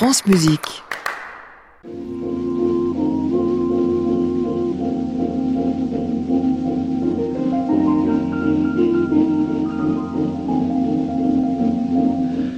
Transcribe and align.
France 0.00 0.24
Musique. 0.24 0.82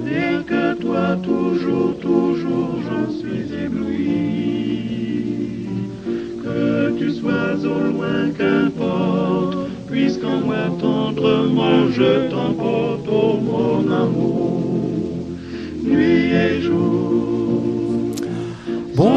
Rien 0.04 0.42
que 0.42 0.74
toi, 0.74 1.16
toujours, 1.22 1.98
toujours, 1.98 2.74
j'en 2.86 3.10
suis 3.10 3.54
ébloui. 3.64 4.90
Que 6.44 6.90
tu 6.98 7.10
sois 7.10 7.54
au 7.64 7.78
loin, 7.90 8.30
qu'importe, 8.36 8.75
tendrement 10.78 11.90
je 11.90 12.28
t'emporte, 12.30 13.08
oh 13.10 13.36
mon 13.40 13.90
amour, 13.90 14.35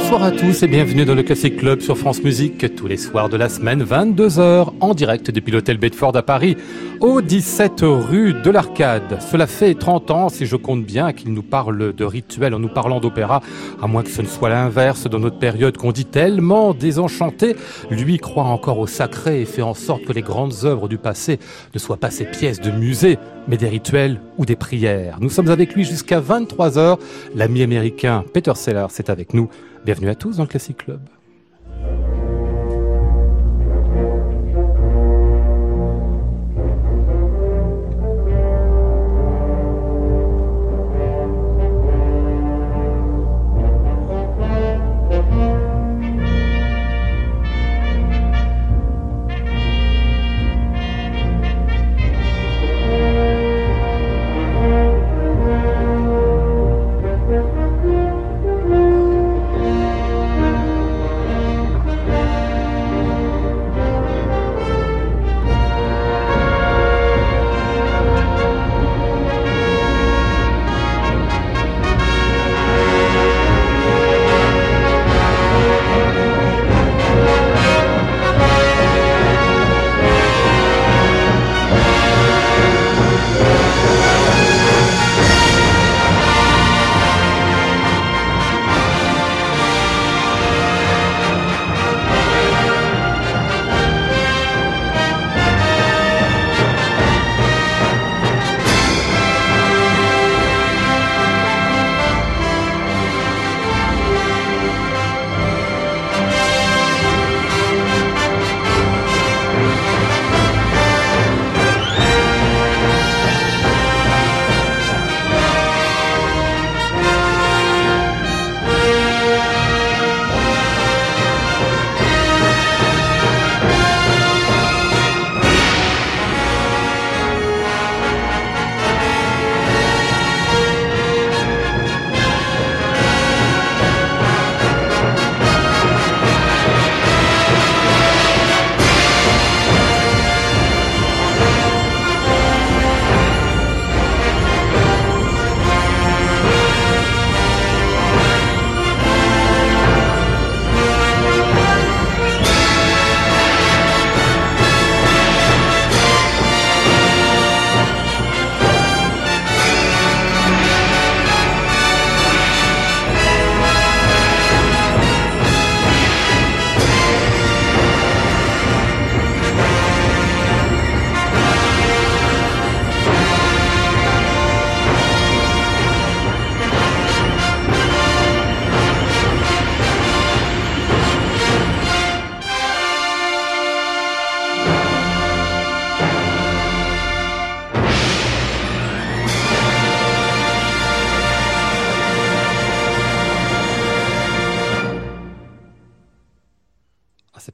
Bonsoir 0.10 0.28
à 0.28 0.32
tous 0.32 0.64
et 0.64 0.68
bienvenue 0.68 1.06
dans 1.06 1.14
le 1.14 1.22
Classic 1.22 1.56
Club 1.56 1.82
sur 1.82 1.96
France 1.96 2.24
Musique 2.24 2.76
tous 2.76 2.88
les 2.88 2.98
soirs 2.98 3.30
de 3.30 3.38
la 3.38 3.48
semaine 3.48 3.84
22h 3.84 4.70
en 4.80 4.96
direct 4.96 5.30
depuis 5.30 5.52
l'hôtel 5.52 5.78
Bedford 5.78 6.16
à 6.16 6.24
Paris 6.24 6.58
au 7.00 7.22
17 7.22 7.82
rue 7.84 8.34
de 8.34 8.50
l'Arcade. 8.50 9.22
Cela 9.22 9.46
fait 9.46 9.76
30 9.76 10.10
ans 10.10 10.30
si 10.30 10.48
je 10.48 10.56
compte 10.56 10.84
bien 10.84 11.14
qu'il 11.14 11.32
nous 11.32 11.44
parle 11.44 11.94
de 11.94 12.06
rituels 12.06 12.56
en 12.56 12.60
nous 12.60 12.70
parlant 12.70 13.00
d'opéra 13.00 13.42
à 13.80 13.86
moins 13.86 14.02
que 14.02 14.10
ce 14.10 14.24
ne 14.24 14.28
soit 14.28 14.50
l'inverse 14.50 15.06
dans 15.06 15.20
notre 15.20 15.38
période 15.38 15.78
qu'on 15.78 15.92
dit 15.92 16.06
tellement 16.06 16.74
désenchanté. 16.74 17.56
Lui 17.92 18.18
croit 18.18 18.46
encore 18.46 18.80
au 18.80 18.88
sacré 18.88 19.42
et 19.42 19.46
fait 19.46 19.62
en 19.62 19.76
sorte 19.76 20.06
que 20.06 20.14
les 20.14 20.24
grandes 20.24 20.56
œuvres 20.64 20.88
du 20.88 20.98
passé 20.98 21.38
ne 21.76 21.78
soient 21.78 21.98
pas 21.98 22.10
ces 22.10 22.26
pièces 22.26 22.60
de 22.60 22.72
musée 22.72 23.20
mais 23.48 23.58
des 23.58 23.70
rituels 23.70 24.20
ou 24.40 24.46
des 24.48 24.56
prières. 24.56 25.20
Nous 25.22 25.30
sommes 25.30 25.50
avec 25.50 25.76
lui 25.76 25.84
jusqu'à 25.84 26.20
23h. 26.20 26.98
L'ami 27.36 27.62
américain 27.62 28.26
Peter 28.34 28.54
Sellers 28.56 28.88
est 28.98 29.12
avec 29.12 29.36
nous. 29.36 29.50
Bienvenue 29.86 30.10
à 30.10 30.16
tous 30.16 30.38
dans 30.38 30.44
le 30.44 30.50
Classic 30.50 30.78
Club. 30.78 31.00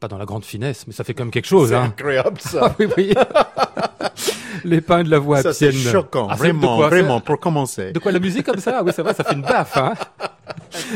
Pas 0.06 0.08
dans 0.08 0.18
la 0.20 0.26
grande 0.26 0.46
finesse, 0.46 0.86
mais 0.86 0.94
ça 0.94 1.04
fait 1.04 1.18
même 1.18 1.32
quelque 1.32 1.48
chose. 1.48 1.70
C'est 1.70 1.76
Hein. 1.76 1.86
incroyable 1.98 2.38
Ah 2.46 2.50
ça. 2.50 2.76
oui, 2.80 2.88
oui. 2.96 3.14
Les 4.64 4.82
pains 4.82 5.04
de 5.04 5.10
la 5.10 5.20
voix 5.20 5.42
ça 5.42 5.52
c'est 5.54 5.72
choquant, 5.72 6.28
Ah, 6.30 6.36
vraiment, 6.36 6.78
quoi 6.78 6.88
vraiment, 6.90 7.20
pour 7.20 7.40
commencer. 7.40 7.92
De 7.92 8.00
quoi 8.00 8.12
la 8.12 8.20
musique 8.20 8.46
comme 8.46 8.60
ça? 8.60 8.78
Ah 8.80 8.84
Oui, 8.84 8.92
c'est 8.96 9.02
vrai, 9.02 9.14
ça 9.14 9.24
fait 9.24 9.34
une 9.36 9.42
baffe. 9.42 9.76
Hein 9.78 9.94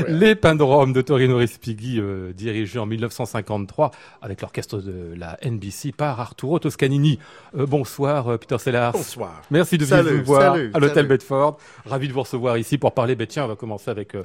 Les 0.08 0.36
Pains 0.36 0.56
de 0.56 0.64
Rome 0.64 0.94
de 0.94 1.02
Torino 1.02 1.38
Respighi, 1.38 2.00
euh, 2.00 2.32
dirigé 2.34 2.80
en 2.80 2.86
1953 2.86 3.92
avec 4.22 4.42
l'orchestre 4.42 4.78
de 4.78 5.14
la 5.16 5.38
NBC 5.44 5.92
par 5.92 6.20
Arturo 6.20 6.58
Toscanini. 6.60 7.20
Euh, 7.58 7.66
bonsoir, 7.66 8.28
euh, 8.30 8.38
Peter 8.38 8.58
Sellars. 8.60 8.94
Bonsoir. 8.94 9.42
Merci 9.52 9.78
de 9.78 9.86
venir 9.86 10.04
nous 10.04 10.24
voir 10.24 10.54
salut, 10.54 10.72
à 10.74 10.80
l'hôtel. 10.80 11.08
Bedford. 11.08 11.58
Ravi 11.86 12.08
de 12.08 12.14
vous 12.14 12.22
recevoir 12.22 12.58
ici 12.58 12.78
pour 12.78 12.94
parler. 12.94 13.16
Ben 13.16 13.28
tiens, 13.28 13.46
on 13.46 13.50
va 13.50 13.56
commencer 13.56 13.90
avec 13.92 14.16
euh, 14.16 14.24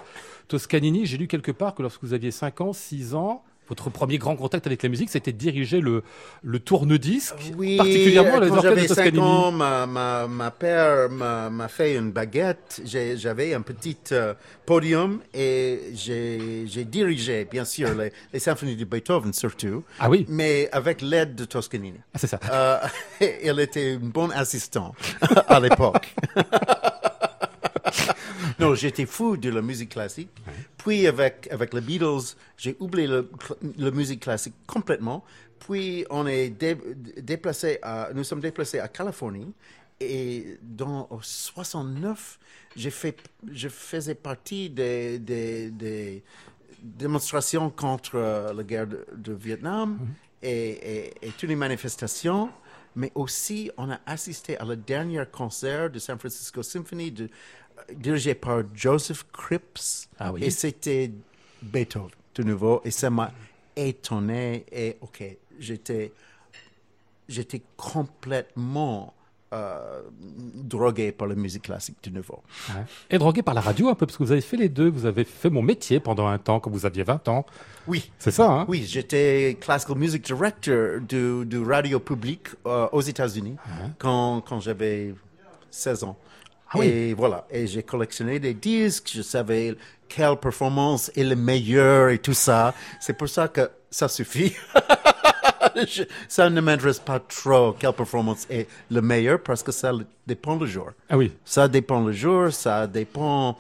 Toscanini. 0.49 1.06
J'ai 1.06 1.17
lu 1.19 1.26
quelque 1.26 1.53
part 1.53 1.75
que 1.75 1.82
lorsque 1.82 2.03
vous 2.03 2.12
aviez 2.14 2.31
5 2.31 2.61
ans, 2.61 2.73
6 2.73 3.14
ans, 3.14 3.43
votre 3.69 3.88
premier 3.90 4.19
grand 4.19 4.37
contact 4.37 4.66
avec 4.66 4.82
la 4.82 4.88
musique, 4.88 5.08
c'était 5.11 5.32
de 5.32 5.38
diriger 5.38 5.81
le, 5.81 6.02
le 6.43 6.58
tourne-disque, 6.58 7.52
Oui, 7.56 7.76
particulièrement 7.76 8.38
les 8.40 8.49
quand 8.49 8.56
orchestres 8.56 8.75
de 8.75 8.76
j'avais 8.81 8.88
5 8.88 8.94
Toscanini. 8.96 9.22
ans, 9.25 9.50
ma, 9.52 9.87
ma, 9.87 10.26
ma 10.26 10.50
père 10.50 11.08
m'a 11.11 11.69
fait 11.69 11.96
une 11.96 12.11
baguette. 12.12 12.82
J'avais 12.84 13.55
un 13.55 13.62
petit 13.62 13.96
euh, 14.12 14.34
podium 14.66 15.20
et 15.32 15.81
j'ai 15.94 16.64
j'ai 16.66 16.84
dirigé, 16.84 17.46
bien 17.50 17.64
sûr, 17.64 17.94
les, 17.94 18.12
les 18.32 18.38
symphonies 18.38 18.76
de 18.76 18.84
Beethoven 18.84 19.32
surtout, 19.32 19.82
Ah 19.99 20.11
oui, 20.11 20.26
mais 20.28 20.69
avec 20.72 21.00
l'aide 21.02 21.34
de 21.34 21.44
Toscanini. 21.44 21.99
ah, 22.14 22.19
c'est 22.19 22.26
ça. 22.26 22.40
Euh, 22.50 22.78
il 23.44 23.61
était 23.61 23.94
un 23.94 23.99
bon 24.06 24.31
assistant 24.32 24.94
à 25.49 25.61
l'époque. 25.61 26.14
non, 28.64 28.75
j'étais 28.75 29.06
fou 29.06 29.37
de 29.37 29.50
la 29.50 29.62
musique 29.62 29.90
classique. 29.90 30.31
Puis 30.78 31.06
avec, 31.06 31.49
avec 31.50 31.72
les 31.75 31.81
Beatles, 31.81 32.34
j'ai 32.56 32.76
oublié 32.81 33.06
le- 33.06 33.31
la 33.78 33.90
musique 33.90 34.20
classique 34.20 34.55
complètement. 34.66 35.25
puis 35.61 36.05
on 36.11 36.26
est 36.26 36.50
dé- 36.50 36.76
déplacé 37.16 37.78
à, 37.82 38.11
nous 38.14 38.22
sommes 38.25 38.40
déplacés 38.40 38.81
à 38.81 38.88
Californie. 38.88 39.52
Et 40.00 40.58
dans 40.61 41.06
en 41.11 41.20
69, 41.22 42.38
j'ai 42.76 42.90
fait, 42.90 43.16
je 43.50 43.69
faisais 43.69 44.14
partie 44.14 44.69
des, 44.69 45.19
des, 45.19 45.70
des 45.70 46.22
démonstrations 46.82 47.70
contre 47.70 48.16
euh, 48.16 48.52
la 48.52 48.62
guerre 48.62 48.87
de, 48.87 49.06
de 49.16 49.32
Vietnam 49.32 49.99
et, 50.43 50.50
et- 50.52 51.14
et 51.22 51.31
toutes 51.38 51.49
les 51.49 51.56
manifestations. 51.56 52.50
Mais 52.96 53.11
aussi, 53.16 53.70
on 53.76 53.90
a 53.90 53.99
assisté 54.06 54.56
à 54.58 54.64
le 54.64 54.76
dernier 54.76 55.25
concert 55.32 55.90
de 55.90 55.99
San 55.99 56.19
Francisco 56.19 56.62
Symphony 56.62 57.11
de- 57.11 57.28
dirigé 57.94 58.35
par 58.35 58.62
Joseph 58.75 59.25
Cripps. 59.32 60.09
Ah 60.19 60.32
oui. 60.32 60.44
Et 60.44 60.50
c'était 60.50 61.11
Beethoven, 61.62 62.11
de 62.35 62.43
nouveau. 62.43 62.81
Et 62.85 62.91
ça 62.91 63.11
m'a 63.11 63.32
étonné. 63.76 64.65
Et 64.73 64.97
OK, 65.00 65.25
j'étais, 65.59 66.12
j'étais 67.29 67.62
complètement 67.76 69.15
euh, 69.53 70.03
drogué 70.55 71.12
par 71.12 71.29
la 71.29 71.35
musique 71.37 71.62
classique 71.62 71.97
de 72.03 72.11
nouveau. 72.11 72.43
Ouais. 72.71 72.82
Et 73.11 73.19
drogué 73.19 73.43
par 73.43 73.55
la 73.55 73.61
radio 73.61 73.88
un 73.88 73.94
peu, 73.94 74.05
parce 74.06 74.17
que 74.17 74.25
vous 74.25 74.32
avez 74.32 74.41
fait 74.41 74.56
les 74.56 74.69
deux. 74.69 74.88
Vous 74.88 75.06
avez 75.06 75.25
fait 75.25 75.50
mon 75.50 75.62
métier 75.62 76.00
pendant 76.00 76.26
un 76.26 76.38
temps, 76.38 76.59
quand 76.59 76.71
vous 76.71 76.87
aviez 76.87 77.05
20 77.05 77.29
ans. 77.29 77.47
Oui. 77.87 78.11
C'est 78.19 78.32
ça, 78.32 78.50
hein? 78.50 78.65
Oui, 78.69 78.85
j'étais 78.85 79.56
classical 79.61 79.97
music 79.97 80.25
director 80.25 81.00
du, 81.00 81.44
du 81.44 81.62
radio 81.62 82.00
public 82.00 82.49
euh, 82.67 82.88
aux 82.91 83.03
États-Unis 83.03 83.56
quand, 83.99 84.41
quand 84.41 84.59
j'avais 84.61 85.15
16 85.71 86.05
ans. 86.05 86.17
Ah 86.75 86.79
oui. 86.79 86.87
et 86.87 87.15
voilà, 87.15 87.47
et 87.50 87.67
j'ai 87.67 87.82
collectionné 87.82 88.38
des 88.38 88.55
disques, 88.55 89.11
je 89.15 89.23
savais 89.23 89.75
quelle 90.09 90.37
performance 90.37 91.11
est 91.17 91.25
le 91.25 91.37
meilleur 91.37 92.11
et 92.11 92.19
tout 92.19 92.35
ça. 92.35 92.75
C'est 93.00 93.15
pour 93.17 93.29
ça 93.29 93.49
que 93.49 93.71
ça 93.91 94.09
suffit. 94.09 94.53
Je- 95.76 96.05
ça 96.29 96.49
ne 96.50 96.61
m'intéresse 96.61 97.00
pas 97.00 97.19
trop 97.19 97.73
quelle 97.73 97.93
performance 97.93 98.47
est 98.49 98.69
le 98.91 99.00
meilleur 99.00 99.43
parce 99.43 99.61
que 99.62 99.73
ça 99.73 99.91
dépend 100.25 100.55
le 100.56 100.67
jour. 100.67 100.91
Ah 101.09 101.17
oui. 101.17 101.32
Ça 101.44 101.67
dépend 101.67 102.00
le 102.05 102.12
jour, 102.12 102.53
ça 102.53 102.87
dépend 102.87 103.59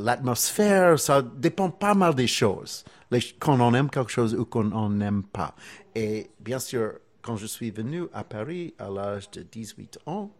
l'atmosphère, 0.00 0.98
ça 0.98 1.22
dépend 1.22 1.70
pas 1.70 1.94
mal 1.94 2.14
des 2.14 2.26
choses. 2.26 2.84
Les- 3.10 3.20
Quand 3.38 3.60
on 3.60 3.74
aime 3.74 3.90
quelque 3.90 4.10
chose 4.10 4.34
ou 4.34 4.44
qu'on 4.44 4.64
n'en 4.64 5.00
aime 5.00 5.22
pas. 5.22 5.54
Et 5.94 6.28
bien 6.40 6.58
sûr, 6.58 6.94
quand 7.20 7.36
je 7.36 7.46
suis 7.46 7.70
venu 7.70 8.04
à 8.12 8.24
Paris 8.24 8.74
à 8.78 8.88
l'âge 8.88 9.30
de 9.30 9.42
18 9.42 9.98
ans, 10.06 10.30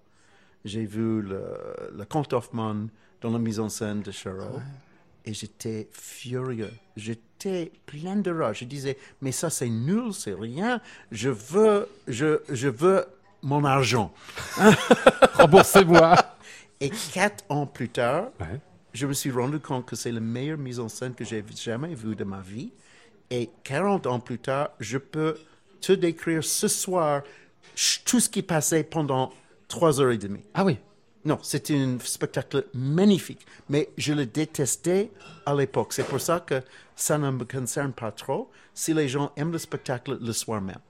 j'ai 0.65 0.85
vu 0.85 1.23
le, 1.23 1.43
le 1.97 2.05
comte 2.05 2.33
Hoffmann 2.33 2.89
dans 3.21 3.31
la 3.31 3.39
mise 3.39 3.61
en 3.61 3.69
scène 3.69 4.03
de 4.03 4.11
Charot. 4.11 4.61
Et 5.25 5.35
j'étais 5.35 5.89
furieux. 5.93 6.73
J'étais 6.97 7.71
plein 7.87 8.17
de 8.17 8.31
rage. 8.33 8.61
Je 8.61 8.65
disais, 8.65 8.99
mais 9.21 9.31
ça 9.33 9.51
c'est 9.51 9.69
nul, 9.69 10.13
c'est 10.13 10.35
rien. 10.35 10.81
Je 11.13 11.29
veux, 11.31 11.89
je, 12.09 12.41
je 12.49 12.69
veux 12.69 13.05
mon 13.43 13.65
argent. 13.65 14.13
Remboursez-moi. 15.35 16.17
Et 16.81 16.91
quatre 17.13 17.45
ans 17.49 17.67
plus 17.67 17.89
tard, 17.89 18.31
Ouais. 18.41 18.61
je 18.93 19.07
me 19.07 19.13
suis 19.13 19.31
rendu 19.31 19.61
compte 19.61 19.87
que 19.87 19.95
c'est 19.97 20.11
la 20.13 20.21
meilleure 20.21 20.59
mise 20.59 20.81
en 20.81 20.89
scène 20.89 21.15
que 21.15 21.25
j'ai 21.25 21.45
jamais 21.57 21.95
vue 21.95 22.17
de 22.17 22.25
ma 22.25 22.41
vie. 22.41 22.73
Et 23.31 23.49
40 23.65 24.07
ans 24.09 24.21
plus 24.21 24.39
tard, 24.39 24.71
je 24.81 24.99
peux 24.99 25.39
te 25.81 25.93
décrire 25.93 26.43
ce 26.45 26.69
soir 26.69 27.23
tout 28.05 28.21
ce 28.21 28.29
qui 28.29 28.43
passait 28.43 28.83
pendant 28.85 29.33
trois 29.73 30.01
heures 30.01 30.13
et 30.13 30.19
demie. 30.19 30.45
Ah 30.55 30.65
oui. 30.65 30.79
Non, 31.25 31.39
c'était 31.43 31.79
un 31.79 31.99
spectacle 32.01 32.67
magnifique, 32.75 33.47
mais 33.69 33.89
je 33.97 34.13
le 34.13 34.27
détestais 34.27 35.11
à 35.47 35.55
l'époque. 35.55 35.93
C'est 35.93 36.05
pour 36.05 36.21
ça 36.21 36.41
que 36.41 36.63
ça 36.95 37.17
ne 37.17 37.31
me 37.31 37.45
concerne 37.45 37.93
pas 37.93 38.13
trop 38.13 38.51
si 38.75 38.93
les 38.93 39.09
gens 39.09 39.33
aiment 39.37 39.53
le 39.53 39.59
spectacle 39.59 40.19
le 40.21 40.33
soir 40.33 40.61
même. 40.61 40.81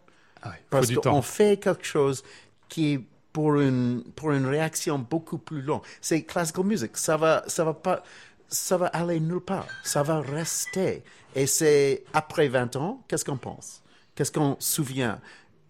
Ah 0.43 0.50
oui. 0.50 0.56
Parce 0.69 0.90
qu'on 0.90 1.23
fait 1.23 1.58
quelque 1.58 1.84
chose 1.84 2.25
qui 2.69 2.94
est 2.94 3.00
pour 3.32 3.61
une, 3.61 4.02
pour 4.17 4.32
une 4.32 4.46
réaction 4.46 4.99
beaucoup 4.99 5.38
plus 5.38 5.62
longue. 5.62 5.82
C'est 6.00 6.23
classical 6.23 6.64
music. 6.64 6.96
Ça 6.96 7.17
va, 7.17 7.44
ça 7.46 7.64
va 7.64 7.75
pas, 7.75 8.02
ça 8.49 8.76
va 8.76 8.87
aller 8.87 9.20
nulle 9.20 9.40
part. 9.40 9.69
Ça 9.84 10.02
va 10.02 10.20
rester. 10.20 11.05
Et 11.37 11.46
c'est 11.46 12.05
après 12.12 12.49
20 12.49 12.76
ans, 12.76 13.05
qu'est-ce 13.06 13.25
qu'on 13.25 13.37
pense? 13.37 13.82
Qu'est-ce 14.14 14.32
qu'on 14.32 14.56
se 14.58 14.73
souvient? 14.73 15.20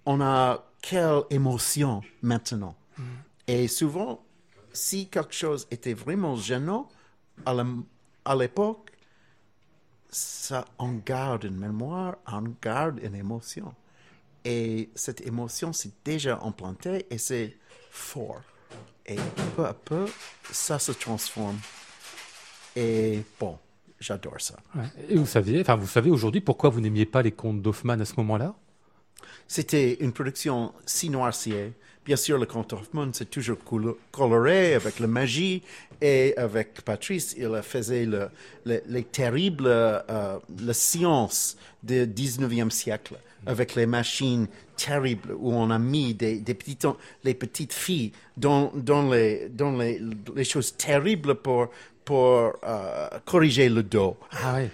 On 0.06 0.20
a 0.20 0.64
quelle 0.80 1.22
émotion 1.30 2.00
maintenant? 2.22 2.74
Et 3.46 3.68
souvent, 3.68 4.24
si 4.72 5.08
quelque 5.08 5.34
chose 5.34 5.66
était 5.70 5.94
vraiment 5.94 6.36
gênant 6.36 6.88
à 7.44 8.34
l'époque, 8.34 8.90
ça 10.08 10.64
en 10.78 10.92
garde 10.92 11.44
une 11.44 11.56
mémoire, 11.56 12.16
on 12.26 12.54
garde 12.60 13.00
une 13.02 13.14
émotion. 13.14 13.74
Et 14.44 14.90
cette 14.94 15.26
émotion 15.26 15.72
s'est 15.72 15.92
déjà 16.04 16.38
implantée 16.42 17.06
et 17.10 17.18
c'est 17.18 17.56
fort. 17.90 18.42
Et 19.06 19.16
peu 19.56 19.64
à 19.64 19.74
peu, 19.74 20.06
ça 20.50 20.78
se 20.78 20.92
transforme. 20.92 21.58
Et 22.76 23.22
bon, 23.38 23.58
j'adore 24.00 24.40
ça. 24.40 24.56
Et 25.08 25.16
vous 25.16 25.26
saviez, 25.26 25.60
enfin 25.60 25.76
vous 25.76 25.86
savez 25.86 26.10
aujourd'hui 26.10 26.40
pourquoi 26.40 26.70
vous 26.70 26.80
n'aimiez 26.80 27.06
pas 27.06 27.22
les 27.22 27.32
contes 27.32 27.62
d'Hoffmann 27.62 28.00
à 28.00 28.04
ce 28.04 28.14
moment-là? 28.16 28.54
C'était 29.48 29.94
une 30.00 30.12
production 30.12 30.72
si 30.86 31.10
noirciée. 31.10 31.72
Bien 32.04 32.16
sûr, 32.16 32.36
le 32.38 32.46
conte 32.46 32.72
Hoffmann, 32.72 33.10
c'est 33.14 33.30
toujours 33.30 33.58
colo- 33.64 33.96
coloré 34.10 34.74
avec 34.74 34.98
la 34.98 35.06
magie 35.06 35.62
et 36.00 36.34
avec 36.36 36.82
Patrice, 36.82 37.34
il 37.38 37.60
faisait 37.62 38.04
le, 38.06 38.28
le- 38.66 38.82
les 38.88 39.04
terribles, 39.04 39.66
euh, 39.68 40.38
la 40.64 40.72
du 41.82 42.06
19e 42.06 42.70
siècle 42.70 43.14
avec 43.46 43.74
les 43.74 43.86
machines 43.86 44.46
terribles 44.76 45.32
où 45.38 45.52
on 45.52 45.70
a 45.70 45.78
mis 45.78 46.14
des, 46.14 46.38
petites, 46.54 46.86
les 47.24 47.34
petites 47.34 47.72
filles 47.72 48.12
dans, 48.36 48.72
les, 49.10 49.48
choses 50.44 50.76
terribles 50.76 51.36
pour, 51.36 51.68
pour 52.04 52.52
euh, 52.64 53.08
corriger 53.24 53.68
le 53.68 53.82
dos. 53.82 54.16
Ah 54.32 54.54
oui. 54.56 54.68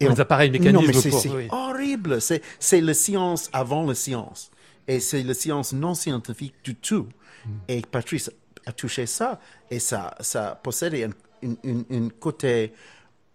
Et 0.00 0.04
les 0.04 0.10
on- 0.10 0.20
appareils 0.20 0.50
mécanismes 0.50 0.76
Non, 0.76 0.82
mais 0.86 0.92
c'est 0.92 1.28
oui. 1.30 1.48
horrible. 1.50 2.20
C'est 2.20 2.80
la 2.80 2.94
science 2.94 3.48
avant 3.52 3.84
la 3.86 3.94
science. 3.94 4.50
Et 4.88 5.00
c'est 5.00 5.22
la 5.22 5.34
science 5.34 5.72
non 5.72 5.94
scientifique 5.94 6.54
du 6.62 6.74
tout. 6.74 7.08
Hmm. 7.44 7.50
Et 7.68 7.82
Patrice 7.82 8.30
a 8.66 8.72
touché 8.72 9.06
ça. 9.06 9.40
Et 9.70 9.78
ça, 9.80 10.14
ça 10.20 10.58
possédait 10.62 11.04
un, 11.04 11.10
une- 11.42 11.56
une- 11.64 11.84
une 11.90 12.12
côté, 12.12 12.72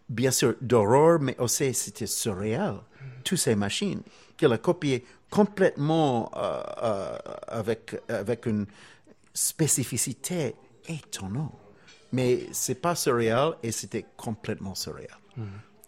bien 0.08 0.32
sûr, 0.32 0.56
d'horreur, 0.62 1.20
mais 1.20 1.36
aussi 1.40 1.74
c'était 1.74 2.08
surréel. 2.08 2.74
Hmm. 3.02 3.06
Toutes 3.24 3.38
ces 3.40 3.56
machines 3.56 4.02
qu'il 4.38 4.52
a 4.54 4.58
copiées 4.58 5.04
complètement 5.30 6.32
euh, 6.36 6.62
euh, 6.84 7.18
avec, 7.48 7.96
avec 8.10 8.46
une 8.46 8.66
spécificité 9.34 10.56
étonnante. 10.88 11.54
Mais 12.14 12.48
c'est 12.52 12.76
pas 12.76 12.96
surréel 12.96 13.52
et 13.64 13.72
c'était 13.72 14.06
complètement 14.18 14.76
surréel. 14.76 15.08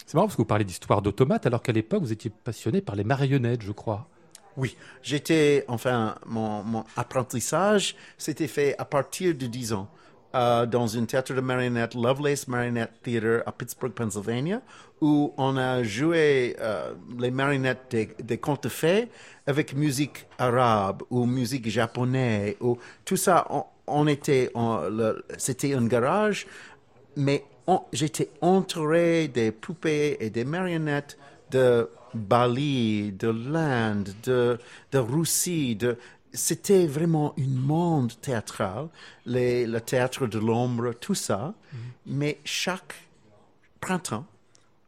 C'est 0.05 0.15
marrant 0.15 0.27
parce 0.27 0.35
que 0.35 0.41
vous 0.41 0.47
parlez 0.47 0.65
d'histoire 0.65 1.01
d'automates 1.01 1.45
alors 1.45 1.61
qu'à 1.61 1.71
l'époque 1.71 2.03
vous 2.03 2.11
étiez 2.11 2.29
passionné 2.31 2.81
par 2.81 2.95
les 2.95 3.03
marionnettes, 3.03 3.61
je 3.61 3.71
crois. 3.71 4.07
Oui, 4.55 4.77
j'étais, 5.01 5.65
enfin, 5.67 6.15
mon, 6.27 6.83
apprentissage 6.95 7.95
s'était 8.17 8.47
fait 8.47 8.75
à 8.77 8.85
partir 8.85 9.33
de 9.33 9.47
10 9.47 9.73
ans 9.73 9.89
euh, 10.35 10.65
dans 10.67 10.95
un 10.97 11.05
théâtre 11.05 11.33
de 11.33 11.41
marionnettes, 11.41 11.95
Lovelace 11.95 12.47
Marionette 12.47 12.91
Theater 13.01 13.41
à 13.47 13.51
Pittsburgh, 13.51 13.93
Pennsylvania, 13.93 14.61
où 15.01 15.33
on 15.37 15.57
a 15.57 15.83
joué 15.83 16.55
euh, 16.59 16.93
les 17.19 17.31
marionnettes 17.31 17.85
des, 17.89 18.09
des 18.23 18.37
contes 18.37 18.63
de 18.63 18.69
fées 18.69 19.09
avec 19.47 19.75
musique 19.75 20.27
arabe 20.37 21.01
ou 21.09 21.25
musique 21.25 21.67
japonaise, 21.69 22.55
ou 22.61 22.77
tout 23.05 23.17
ça. 23.17 23.47
On, 23.85 24.07
était, 24.07 24.51
c'était 25.37 25.73
un 25.73 25.85
garage, 25.87 26.47
mais 27.17 27.43
j'étais 27.91 28.29
entouré 28.41 29.27
des 29.27 29.51
poupées 29.51 30.17
et 30.19 30.29
des 30.29 30.43
marionnettes 30.43 31.17
de 31.51 31.89
Bali, 32.13 33.11
de 33.11 33.29
l'Inde, 33.29 34.13
de, 34.23 34.59
de 34.91 34.97
Russie. 34.97 35.75
De... 35.75 35.97
C'était 36.33 36.87
vraiment 36.87 37.33
un 37.39 37.47
monde 37.47 38.13
théâtral, 38.21 38.87
les, 39.25 39.65
le 39.65 39.79
théâtre 39.79 40.27
de 40.27 40.39
l'ombre, 40.39 40.93
tout 40.93 41.15
ça. 41.15 41.53
Mais 42.05 42.39
chaque 42.43 42.95
printemps, 43.79 44.25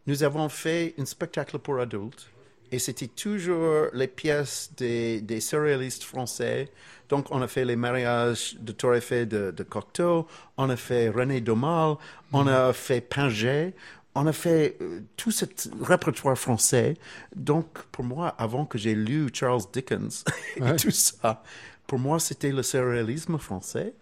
nous 0.08 0.24
avons 0.24 0.50
fait 0.50 0.94
un 0.98 1.06
spectacle 1.06 1.60
pour 1.60 1.80
adultes. 1.80 2.30
Et 2.76 2.80
c'était 2.80 3.08
toujours 3.08 3.88
les 3.94 4.08
pièces 4.08 4.72
des, 4.78 5.22
des 5.22 5.40
surréalistes 5.40 6.04
français. 6.04 6.70
Donc, 7.10 7.28
on 7.32 7.42
a 7.42 7.48
fait 7.48 7.66
les 7.66 7.76
mariages 7.76 8.56
de 8.60 8.72
Torréfait 8.72 9.26
de, 9.26 9.52
de 9.52 9.64
Cocteau, 9.64 10.28
on 10.58 10.70
a 10.70 10.76
fait 10.76 11.10
René 11.10 11.40
Daumal, 11.42 11.96
on 12.34 12.48
a 12.48 12.74
fait 12.74 13.00
Pinget, 13.02 13.74
on 14.16 14.28
a 14.28 14.34
fait 14.34 14.78
euh, 14.82 15.02
tout 15.16 15.32
ce 15.32 15.46
répertoire 15.82 16.38
français. 16.38 16.96
Donc, 17.36 17.68
pour 17.92 18.04
moi, 18.04 18.30
avant 18.38 18.66
que 18.66 18.78
j'ai 18.78 18.96
lu 18.96 19.30
Charles 19.34 19.62
Dickens 19.72 20.24
et 20.58 20.62
Ouais. 20.62 20.76
tout 20.76 20.92
ça, 20.92 21.44
pour 21.88 22.00
moi, 22.00 22.20
c'était 22.20 22.52
le 22.52 22.64
surréalisme 22.64 23.38
français 23.38 23.94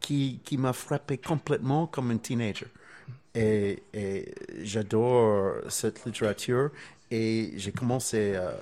qui, 0.00 0.40
qui 0.44 0.56
m'a 0.58 0.72
frappé 0.72 1.18
complètement 1.18 1.86
comme 1.86 2.10
un 2.10 2.18
teenager. 2.18 2.66
Et, 3.34 3.84
et 3.94 4.34
j'adore 4.62 5.54
cette 5.68 6.04
littérature 6.04 6.70
et 7.10 7.52
j'ai 7.56 7.72
commencé 7.72 8.36
à 8.36 8.54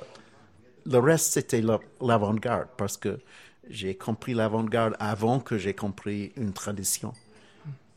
le 0.86 0.98
reste, 0.98 1.32
c'était 1.32 1.60
la- 1.60 1.80
l'avant-garde 2.00 2.68
parce 2.76 2.96
que 2.96 3.18
j'ai 3.68 3.94
compris 3.94 4.32
l'avant-garde 4.32 4.96
avant 4.98 5.38
que 5.38 5.58
j'ai 5.58 5.74
compris 5.74 6.32
une 6.36 6.52
tradition. 6.52 7.12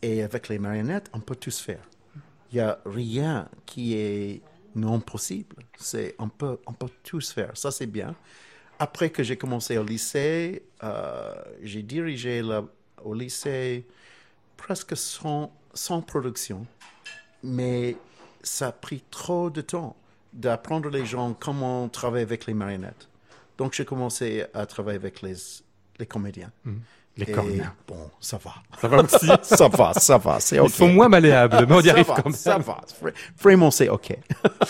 Et 0.02 0.24
avec 0.24 0.50
les 0.50 0.60
marionnettes, 0.60 1.10
on 1.14 1.20
peut 1.20 1.36
tous 1.36 1.60
faire. 1.60 1.88
Il 2.52 2.56
n'y 2.56 2.60
a 2.62 2.80
rien 2.86 3.48
qui 3.66 3.94
est 3.96 4.42
non 4.76 5.00
possible. 5.00 5.56
C'est, 5.78 6.16
on, 6.20 6.28
peut, 6.28 6.58
on 6.66 6.74
peut 6.74 6.90
tous 7.04 7.32
faire. 7.32 7.56
Ça, 7.56 7.72
c'est 7.72 7.86
bien. 7.86 8.16
Après 8.80 9.10
que 9.10 9.24
j'ai 9.24 9.38
commencé 9.38 9.78
au 9.78 9.84
lycée, 9.84 10.64
euh, 10.84 11.34
j'ai 11.62 11.84
dirigé 11.84 12.42
la- 12.42 12.66
au 13.04 13.14
lycée 13.14 13.86
presque 14.58 14.98
sans, 14.98 15.54
sans 15.74 16.02
production. 16.02 16.66
Mais 17.44 17.96
ça 18.44 18.68
a 18.70 18.72
pris 18.72 19.04
trop 19.12 19.50
de 19.50 19.62
temps 19.62 19.96
d'apprendre 20.34 20.90
les 20.90 21.06
gens 21.06 21.34
comment 21.40 21.88
travailler 21.90 22.24
avec 22.24 22.46
les 22.46 22.54
marionnettes. 22.54 23.08
Donc, 23.58 23.74
j'ai 23.74 23.86
commencé 23.86 24.46
à 24.54 24.66
travailler 24.66 24.98
avec 24.98 25.22
les, 25.22 25.36
les 26.00 26.06
comédiens. 26.06 26.52
Les 27.18 27.30
Et 27.30 27.32
cornes. 27.34 27.72
bon, 27.88 28.10
ça 28.22 28.40
va. 28.44 28.54
Ça 28.80 28.88
va 28.88 29.04
aussi. 29.04 29.28
ça 29.44 29.68
va, 29.68 29.94
ça 29.94 30.18
va, 30.18 30.40
c'est 30.40 30.60
OK. 30.60 30.70
Ils 30.70 30.74
sont 30.74 30.88
moins 30.88 31.10
malléables, 31.10 31.66
mais 31.68 31.76
on 31.76 31.82
y 31.82 31.86
Ça 31.88 31.92
arrive 31.92 32.08
va, 32.08 32.16
quand 32.16 32.26
même. 32.26 32.34
Ça 32.34 32.58
va, 32.58 32.82
Vra- 33.04 33.14
vraiment, 33.38 33.70
c'est 33.70 33.90
OK. 33.90 34.18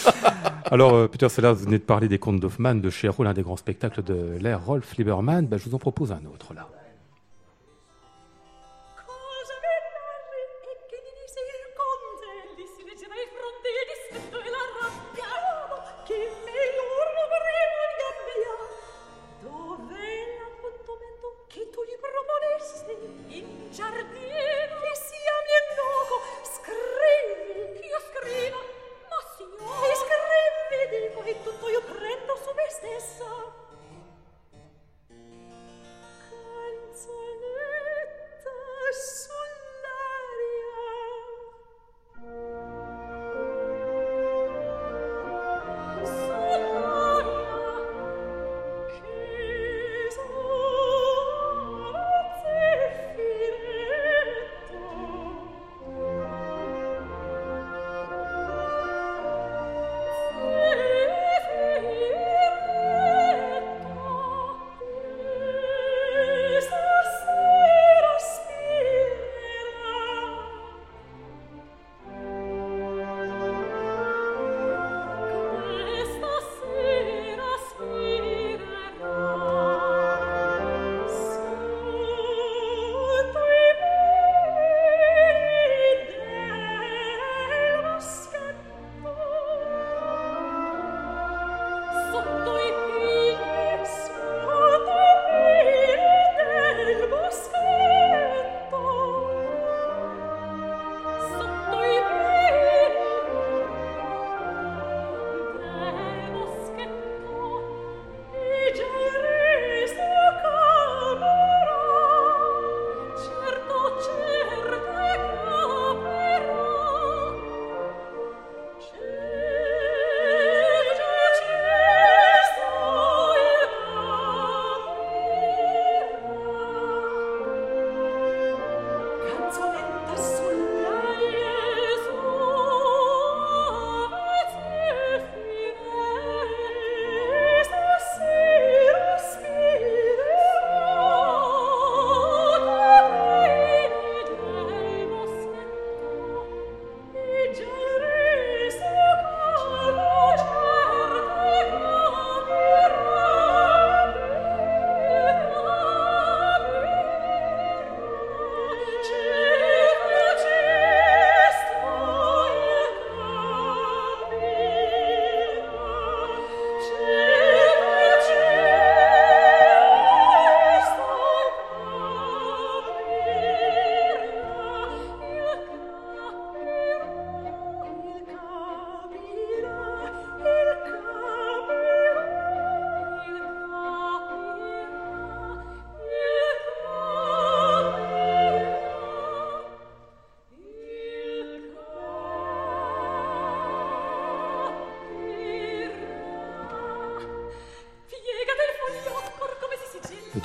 Alors, 0.66 0.94
euh, 0.96 1.08
Peter 1.08 1.30
Sellers, 1.30 1.54
vous 1.54 1.66
venez 1.66 1.78
de 1.78 1.84
parler 1.84 2.08
des 2.08 2.18
contes 2.18 2.40
d'Hoffmann, 2.40 2.82
de 2.82 2.90
Chéreau, 2.90 3.24
l'un 3.24 3.34
des 3.34 3.44
grands 3.44 3.58
spectacles 3.58 4.04
de 4.04 4.38
l'ère 4.40 4.66
Rolf 4.66 4.98
Lieberman. 4.98 5.46
Ben, 5.46 5.58
je 5.58 5.66
vous 5.70 5.76
en 5.76 5.80
propose 5.80 6.12
un 6.12 6.24
autre, 6.26 6.54
là. 6.54 6.68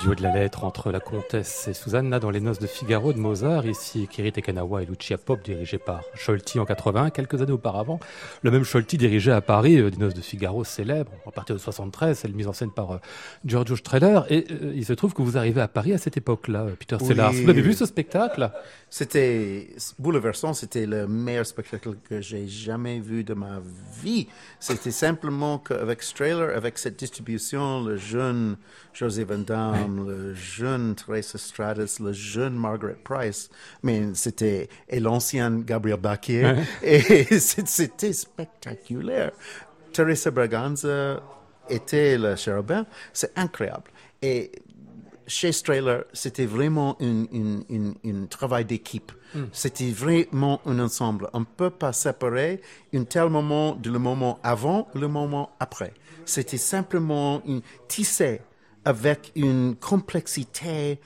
Duo 0.06 0.14
de 0.14 0.22
la 0.22 0.32
lettre 0.32 0.62
entre 0.62 0.92
la 0.92 1.00
comtesse 1.00 1.66
et 1.66 1.75
Susanna 1.75 2.20
dans 2.20 2.30
les 2.30 2.38
noces 2.38 2.60
de 2.60 2.68
Figaro 2.68 3.12
de 3.12 3.18
Mozart, 3.18 3.66
ici 3.66 4.06
Kiri 4.08 4.30
Tekanawa 4.30 4.84
et 4.84 4.86
Lucia 4.86 5.18
Pop, 5.18 5.42
dirigé 5.42 5.78
par 5.78 6.02
Scholti 6.14 6.60
en 6.60 6.64
80, 6.64 7.10
quelques 7.10 7.42
années 7.42 7.50
auparavant. 7.50 7.98
Le 8.42 8.52
même 8.52 8.62
Scholti 8.62 8.98
dirigeait 8.98 9.32
à 9.32 9.40
Paris 9.40 9.80
euh, 9.80 9.90
des 9.90 9.96
noces 9.96 10.14
de 10.14 10.20
Figaro 10.20 10.62
célèbres, 10.62 11.10
à 11.26 11.32
partir 11.32 11.56
de 11.56 11.60
73, 11.60 12.16
c'est 12.16 12.28
mise 12.28 12.46
en 12.46 12.52
scène 12.52 12.70
par 12.70 12.92
euh, 12.92 12.98
Giorgio 13.44 13.75
Strehler. 13.75 14.20
Et 14.30 14.46
euh, 14.50 14.72
il 14.76 14.84
se 14.84 14.92
trouve 14.92 15.12
que 15.12 15.22
vous 15.22 15.36
arrivez 15.36 15.60
à 15.60 15.66
Paris 15.66 15.92
à 15.92 15.98
cette 15.98 16.16
époque-là, 16.16 16.66
euh, 16.66 16.76
Peter 16.78 16.98
Oui. 17.00 17.08
Sellars. 17.08 17.32
Vous 17.32 17.46
l'avez 17.46 17.62
vu 17.62 17.72
ce 17.72 17.86
spectacle? 17.86 18.52
C'était 18.88 19.70
bouleversant, 19.98 20.54
c'était 20.54 20.86
le 20.86 21.08
meilleur 21.08 21.46
spectacle 21.46 21.96
que 22.08 22.20
j'ai 22.20 22.46
jamais 22.46 23.00
vu 23.00 23.25
de 23.25 23.34
ma 23.34 23.60
vie. 24.02 24.28
C'était 24.60 24.92
simplement 24.92 25.58
qu'avec 25.58 26.02
Strahler, 26.02 26.52
avec 26.54 26.78
cette 26.78 26.96
distribution, 26.96 27.82
le 27.82 27.96
jeune 27.96 28.56
José 28.92 29.25
Van 29.25 29.38
Damme, 29.38 29.95
le 30.04 30.34
jeune 30.34 30.94
Teresa 30.94 31.38
Stratus, 31.38 32.00
le 32.00 32.12
jeune 32.12 32.54
Margaret 32.54 32.96
Price, 33.02 33.48
mais 33.82 34.14
c'était 34.14 34.68
et 34.88 35.00
l'ancien 35.00 35.60
Gabriel 35.60 36.00
Bacquier, 36.00 36.54
et 36.82 37.38
c'était 37.38 38.12
spectaculaire. 38.12 39.32
Teresa 39.92 40.30
Braganza 40.30 41.22
était 41.68 42.18
le 42.18 42.36
chérubin, 42.36 42.86
c'est 43.12 43.36
incroyable. 43.38 43.90
Et 44.22 44.52
chez 45.26 45.52
Strahler, 45.52 46.00
c'était 46.12 46.46
vraiment 46.46 46.96
un 47.00 47.26
une, 47.32 47.64
une, 47.68 47.94
une 48.04 48.28
travail 48.28 48.64
d'équipe. 48.64 49.12
C'était 49.52 49.90
vraiment 49.90 50.60
un 50.64 50.78
ensemble. 50.78 51.28
On 51.34 51.40
ne 51.40 51.44
peut 51.44 51.70
pas 51.70 51.92
séparer 51.92 52.62
un 52.94 53.04
tel 53.04 53.28
moment 53.28 53.78
le 53.84 53.98
moment 53.98 54.38
avant, 54.42 54.88
le 54.94 55.08
moment 55.08 55.50
après. 55.60 55.92
C'était 56.24 56.56
simplement 56.56 57.42
une 57.44 57.60
tissé 57.88 58.40
avec 58.87 59.33
une 59.35 59.75
complexité. 59.75 61.00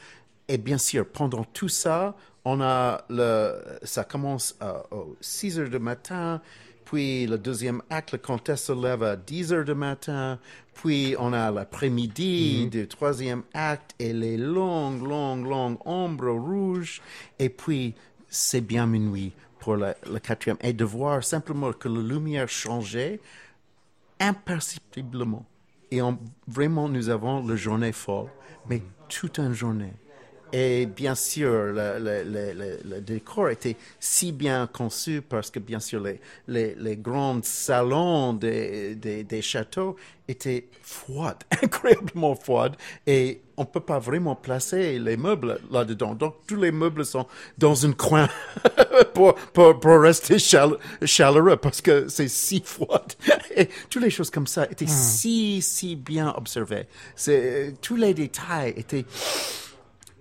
Et 0.48 0.58
bien 0.58 0.78
sûr, 0.78 1.06
pendant 1.06 1.44
tout 1.44 1.70
ça, 1.70 2.14
on 2.44 2.60
a 2.60 3.04
le, 3.08 3.58
ça 3.82 4.04
commence 4.04 4.54
à, 4.60 4.82
aux 4.94 5.16
6 5.20 5.58
heures 5.58 5.70
du 5.70 5.78
matin, 5.78 6.42
puis 6.84 7.26
le 7.26 7.38
deuxième 7.38 7.82
acte, 7.88 8.12
la 8.12 8.18
comtesse 8.18 8.64
se 8.64 8.72
lève 8.72 9.02
à 9.02 9.16
10 9.16 9.52
heures 9.54 9.64
du 9.64 9.74
matin, 9.74 10.38
puis 10.74 11.14
on 11.18 11.32
a 11.32 11.50
l'après-midi 11.50 12.68
du 12.68 12.86
troisième 12.86 13.44
acte 13.54 13.94
et 13.98 14.12
les 14.12 14.36
longues, 14.36 15.02
longues, 15.02 15.46
longues 15.46 15.78
ombres 15.86 16.32
rouges, 16.32 17.00
et 17.38 17.48
puis 17.48 17.94
c'est 18.28 18.60
bien 18.60 18.86
minuit 18.86 19.32
pour 19.58 19.76
le, 19.76 19.94
le 20.10 20.18
quatrième, 20.18 20.58
et 20.60 20.74
de 20.74 20.84
voir 20.84 21.24
simplement 21.24 21.72
que 21.72 21.88
la 21.88 22.02
lumière 22.02 22.48
changeait 22.48 23.20
imperceptiblement. 24.18 25.46
Et 25.90 26.00
vraiment, 26.46 26.88
nous 26.88 27.08
avons 27.08 27.46
la 27.46 27.56
journée 27.56 27.92
folle, 27.92 28.28
mais 28.68 28.82
toute 29.08 29.38
une 29.38 29.52
journée. 29.52 29.92
Et 30.52 30.86
bien 30.86 31.14
sûr, 31.14 31.48
le, 31.48 33.00
décor 33.00 33.50
était 33.50 33.76
si 34.00 34.32
bien 34.32 34.66
conçu 34.66 35.22
parce 35.22 35.48
que, 35.50 35.60
bien 35.60 35.78
sûr, 35.78 36.00
les, 36.00 36.20
les, 36.48 36.74
les 36.74 36.96
grands 36.96 37.40
salons 37.42 38.32
des, 38.32 38.96
des, 38.96 39.42
châteaux 39.42 39.94
étaient 40.26 40.66
froids, 40.82 41.36
incroyablement 41.62 42.34
froids. 42.34 42.72
Et 43.06 43.42
on 43.56 43.62
ne 43.62 43.66
peut 43.66 43.80
pas 43.80 44.00
vraiment 44.00 44.34
placer 44.34 44.98
les 44.98 45.16
meubles 45.16 45.60
là-dedans. 45.70 46.14
Donc, 46.16 46.34
tous 46.48 46.56
les 46.56 46.72
meubles 46.72 47.04
sont 47.04 47.26
dans 47.56 47.86
un 47.86 47.92
coin 47.92 48.28
pour, 49.14 49.34
pour, 49.34 49.78
pour 49.78 50.00
rester 50.00 50.38
chale- 50.40 50.78
chaleureux 51.04 51.58
parce 51.58 51.80
que 51.80 52.08
c'est 52.08 52.28
si 52.28 52.60
froid. 52.64 53.06
Et 53.60 53.68
toutes 53.90 54.02
les 54.02 54.10
choses 54.10 54.30
comme 54.30 54.46
ça 54.46 54.64
étaient 54.70 54.86
si, 54.86 55.60
si 55.60 55.94
bien 55.96 56.32
observées. 56.36 56.86
C'est, 57.14 57.74
tous 57.82 57.96
les 57.96 58.14
détails 58.14 58.72
étaient 58.76 59.04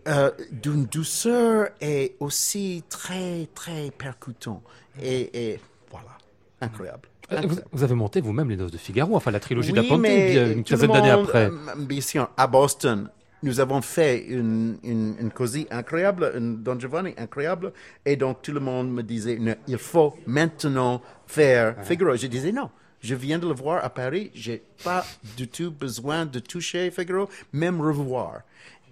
euh, 0.07 0.31
d'une 0.51 0.85
douceur 0.85 1.69
et 1.81 2.15
aussi 2.19 2.83
très, 2.89 3.47
très 3.55 3.91
percutant. 3.97 4.61
Et, 5.01 5.51
et 5.51 5.59
voilà, 5.89 6.17
incroyable. 6.61 7.07
Euh, 7.31 7.41
Vous, 7.47 7.57
vous 7.71 7.83
avez 7.83 7.93
monté 7.95 8.21
vous-même 8.21 8.49
les 8.49 8.57
Noces 8.57 8.71
de 8.71 8.77
Figaro, 8.77 9.15
enfin 9.15 9.31
la 9.31 9.39
trilogie 9.39 9.71
Oui, 9.71 9.97
mais 9.97 10.31
bien 10.31 10.51
une 10.51 10.63
quinzaine 10.63 10.91
d'années 10.91 11.11
après. 11.11 11.45
euh, 11.45 11.75
bien 11.77 12.01
sûr, 12.01 12.29
à 12.35 12.47
Boston, 12.47 13.09
nous 13.43 13.59
avons 13.59 13.81
fait 13.81 14.25
une, 14.25 14.77
une, 14.83 15.15
une 15.19 15.31
cosy 15.31 15.67
incroyable, 15.71 16.33
une 16.35 16.63
Don 16.63 16.77
Giovanni 16.79 17.13
incroyable, 17.17 17.71
et 18.05 18.15
donc 18.17 18.41
tout 18.41 18.51
le 18.51 18.59
monde 18.59 18.91
me 18.91 19.03
disait, 19.03 19.39
il 19.67 19.77
faut 19.77 20.17
maintenant 20.25 21.01
faire 21.27 21.75
Figaro. 21.85 22.15
Je 22.17 22.27
disais 22.27 22.51
non. 22.51 22.69
Je 23.01 23.15
viens 23.15 23.39
de 23.39 23.47
le 23.47 23.53
voir 23.53 23.83
à 23.83 23.89
Paris, 23.89 24.29
j'ai 24.33 24.61
pas 24.83 25.05
du 25.37 25.47
tout 25.47 25.71
besoin 25.71 26.25
de 26.25 26.39
toucher 26.39 26.91
Figaro, 26.91 27.29
même 27.53 27.79
revoir. 27.81 28.41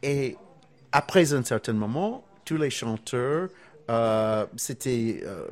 Et 0.02 0.36
après 0.92 1.34
un 1.34 1.44
certain 1.44 1.74
moment, 1.74 2.24
tous 2.46 2.58
les 2.58 2.70
chanteurs, 2.70 3.50
euh, 3.90 4.46
c'était 4.56 5.22
euh, 5.26 5.48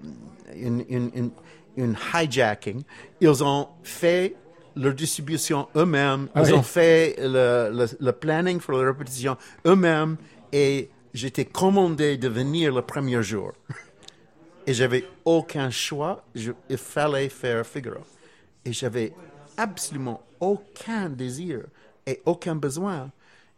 une, 0.56 0.86
une, 0.90 1.12
une, 1.16 1.32
une 1.76 1.98
hijacking. 2.14 2.84
Ils 3.20 3.44
ont 3.44 3.68
fait 3.84 4.36
leur 4.76 4.94
distribution 4.94 5.68
eux-mêmes, 5.76 6.28
Ah 6.34 6.42
ils 6.44 6.48
oui. 6.52 6.54
ont 6.54 6.64
fait 6.64 7.16
le, 7.20 7.72
le, 7.74 7.86
le 8.00 8.12
planning 8.12 8.60
pour 8.60 8.74
la 8.78 8.88
répétition 8.92 9.36
eux-mêmes, 9.66 10.18
et 10.54 10.90
j'étais 11.14 11.46
commandé 11.46 12.18
de 12.18 12.28
venir 12.30 12.74
le 12.74 12.82
premier 12.82 13.22
jour. 13.24 13.52
Et 14.68 14.74
j'avais 14.74 15.06
aucun 15.26 15.70
choix, 15.70 16.24
je- 16.34 16.52
il 16.70 16.78
fallait 16.78 17.30
faire 17.30 17.66
Figaro. 17.66 18.00
Et 18.66 18.74
j'avais 18.74 19.14
absolument 19.58 20.22
aucun 20.40 21.10
désir 21.10 21.62
et 22.06 22.22
aucun 22.26 22.56
besoin. 22.56 23.12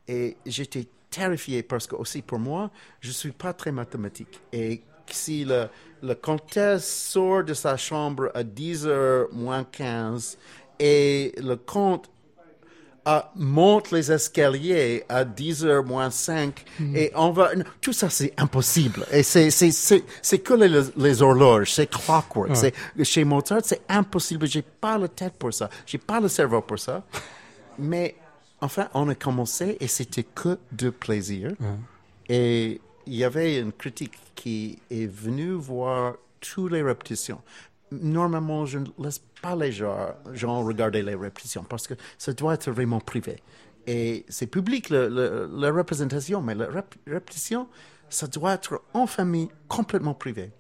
Et 0.08 0.38
j'étais 0.46 0.88
terrifié 1.10 1.64
parce 1.64 1.88
que 1.88 1.96
aussi 1.96 2.22
pour 2.22 2.40
moi, 2.40 2.70
je 3.00 3.12
suis 3.12 3.32
pas 3.32 3.54
très 3.54 3.72
mathématique. 3.72 4.40
Et 4.54 4.82
si 5.10 5.46
le, 5.46 5.68
le 6.04 6.16
comtesse 6.16 6.88
sort 7.10 7.44
de 7.44 7.54
sa 7.54 7.78
chambre 7.78 8.30
à 8.34 8.44
10h 8.44 9.32
moins 9.32 9.64
15 9.64 10.38
et 10.80 11.34
le 11.38 11.56
comte 11.56 12.10
ah, 13.10 13.32
monte 13.38 13.92
les 13.92 14.12
escaliers 14.12 15.06
à 15.08 15.24
10h 15.24 15.86
moins 15.86 16.10
5 16.12 16.66
et 16.94 17.10
on 17.16 17.32
va... 17.32 17.56
non, 17.56 17.64
Tout 17.80 17.94
ça, 17.94 18.10
c'est 18.10 18.34
impossible. 18.36 19.06
Et 19.14 19.24
c'est, 19.24 19.50
c'est, 19.50 19.72
c'est, 19.72 20.04
c'est 20.22 20.40
que 20.40 20.54
les, 20.54 20.82
les 20.98 21.22
horloges, 21.22 21.72
c'est 21.72 21.88
clockwork. 21.90 22.54
C'est, 22.54 22.74
chez 23.06 23.24
Mozart, 23.24 23.62
c'est 23.64 23.80
impossible. 23.88 24.46
J'ai 24.46 24.62
pas 24.62 24.98
la 24.98 25.08
tête 25.08 25.36
pour 25.40 25.54
ça. 25.54 25.70
J'ai 25.86 26.00
pas 26.00 26.20
le 26.20 26.28
cerveau 26.28 26.60
pour 26.60 26.80
ça. 26.80 27.02
Mais 27.80 28.14
enfin, 28.60 28.90
on 28.94 29.08
a 29.08 29.16
commencé 29.16 29.78
et 29.80 29.88
c'était 29.88 30.24
que 30.24 30.60
de 30.74 30.90
plaisir. 30.90 31.54
Et 32.28 32.82
il 33.06 33.16
y 33.16 33.24
avait 33.24 33.60
une 33.60 33.72
critique 33.72 34.18
qui 34.36 34.80
est 34.92 35.10
venue 35.10 35.54
voir 35.54 36.16
toutes 36.42 36.74
les 36.74 36.82
répétitions. 36.82 37.40
Normalement, 37.92 38.66
je 38.66 38.80
ne 38.80 38.88
laisse 39.00 39.20
pas 39.42 39.56
les 39.56 39.72
gens, 39.72 40.16
regarder 40.64 41.04
les 41.04 41.16
répétitions 41.16 41.64
parce 41.64 41.88
que 41.88 41.94
ça 42.18 42.34
doit 42.34 42.56
être 42.56 42.70
vraiment 42.72 43.00
privé. 43.00 43.38
Et 43.86 44.26
c'est 44.28 44.48
public, 44.48 44.90
la 44.90 45.72
représentation, 45.72 46.42
mais 46.42 46.56
la 46.56 46.68
rép- 46.68 46.98
répétition, 47.08 47.68
ça 48.10 48.28
doit 48.28 48.54
être 48.56 48.82
en 48.94 49.08
famille, 49.08 49.50
complètement 49.70 50.14
privé. 50.14 50.52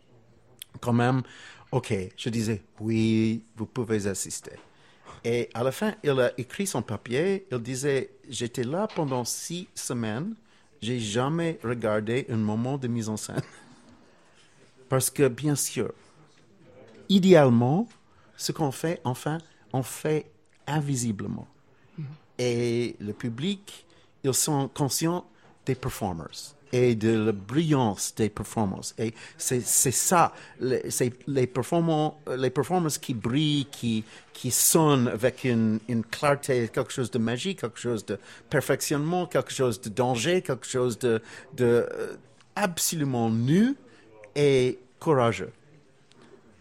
Quand 0.80 0.94
même, 0.94 1.24
OK, 1.72 1.94
je 2.16 2.30
disais, 2.30 2.64
oui, 2.80 3.44
vous 3.58 3.66
pouvez 3.66 4.08
assister. 4.08 4.54
Et 5.26 5.50
à 5.54 5.64
la 5.64 5.72
fin, 5.74 5.94
il 6.04 6.18
a 6.22 6.32
écrit 6.40 6.68
son 6.68 6.82
papier. 6.82 7.48
Il 7.52 7.60
disait 7.60 8.12
J'étais 8.30 8.64
là 8.64 8.88
pendant 8.88 9.26
six 9.26 9.68
semaines. 9.76 10.36
J'ai 10.82 11.00
jamais 11.00 11.60
regardé 11.64 12.26
un 12.30 12.38
moment 12.38 12.78
de 12.78 12.88
mise 12.88 13.10
en 13.10 13.18
scène. 13.18 13.42
Parce 14.90 15.10
que, 15.10 15.28
bien 15.28 15.56
sûr, 15.56 15.92
idéalement, 17.10 17.88
ce 18.36 18.52
qu'on 18.52 18.72
fait, 18.72 19.02
enfin, 19.04 19.38
on 19.74 19.84
fait 19.84 20.26
invisiblement. 20.68 21.48
Et 22.40 22.96
le 23.00 23.14
public, 23.14 23.86
ils 24.24 24.34
sont 24.34 24.68
conscients 24.74 25.26
des 25.66 25.76
performers 25.76 26.54
et 26.74 26.96
de 26.96 27.18
la 27.18 27.32
brillance 27.32 28.14
des 28.16 28.30
performances. 28.30 28.94
Et 29.00 29.14
c'est 29.38 29.62
ça, 29.62 30.34
les- 30.60 30.92
c'est 30.92 31.14
les 31.28 31.48
performances, 31.48 32.14
les 32.38 32.50
performances 32.50 32.98
qui 32.98 33.14
brillent, 33.14 33.66
qui, 33.72 34.04
qui 34.34 34.52
sonnent 34.52 35.08
avec 35.08 35.46
une, 35.46 35.80
une 35.88 36.04
clarté, 36.04 36.68
quelque 36.68 36.92
chose 36.92 37.10
de 37.10 37.20
magique, 37.20 37.62
quelque 37.62 37.80
chose 37.80 38.06
de 38.06 38.20
perfectionnement, 38.50 39.26
quelque 39.28 39.52
chose 39.54 39.80
de 39.82 39.90
danger, 39.90 40.42
quelque 40.42 40.68
chose 40.68 41.00
de, 41.00 41.22
de 41.56 41.88
euh, 41.90 42.16
absolument 42.56 43.30
nu 43.30 43.76
et 44.36 44.78
courageux 45.00 45.52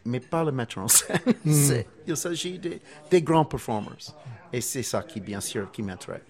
mais 0.07 0.21
pas 0.21 0.45
le 0.45 0.53
mettre 0.53 0.79
en 0.79 0.89
scène. 0.89 1.21
C'est- 1.45 1.87
Il 2.07 2.17
s'agit 2.17 2.59
des, 2.59 2.81
des 3.11 3.23
grands 3.23 3.45
performers. 3.45 4.15
Et 4.53 4.61
c'est 4.61 4.83
ça 4.83 5.03
qui, 5.03 5.21
bien 5.21 5.41
sûr, 5.41 5.71
qui 5.73 5.83
m'intéresse. 5.83 6.23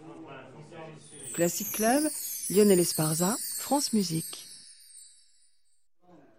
Classic 1.34 1.70
Club, 1.72 2.02
Lionel 2.50 2.80
Esparza, 2.80 3.36
France 3.58 3.92
Musique. 3.92 4.46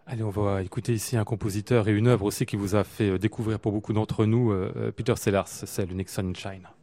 Allez, 0.08 0.24
on 0.24 0.30
va 0.30 0.64
écouter 0.64 0.94
ici 0.94 1.18
un 1.18 1.26
compositeur 1.26 1.88
et 1.88 1.92
une 1.92 2.08
œuvre 2.08 2.26
aussi 2.26 2.46
qui 2.46 2.56
vous 2.56 2.76
a 2.76 2.84
fait 2.86 3.10
euh, 3.10 3.20
découvrir 3.20 3.60
pour 3.60 3.74
beaucoup 3.74 3.92
d'entre 3.94 4.26
nous, 4.26 4.52
euh, 4.52 4.72
euh, 4.78 4.92
Peter 4.92 5.16
Sellars, 5.18 5.48
c'est 5.50 5.86
le 5.86 5.94
Nixon 5.94 6.30
in 6.30 6.34
China. 6.34 6.74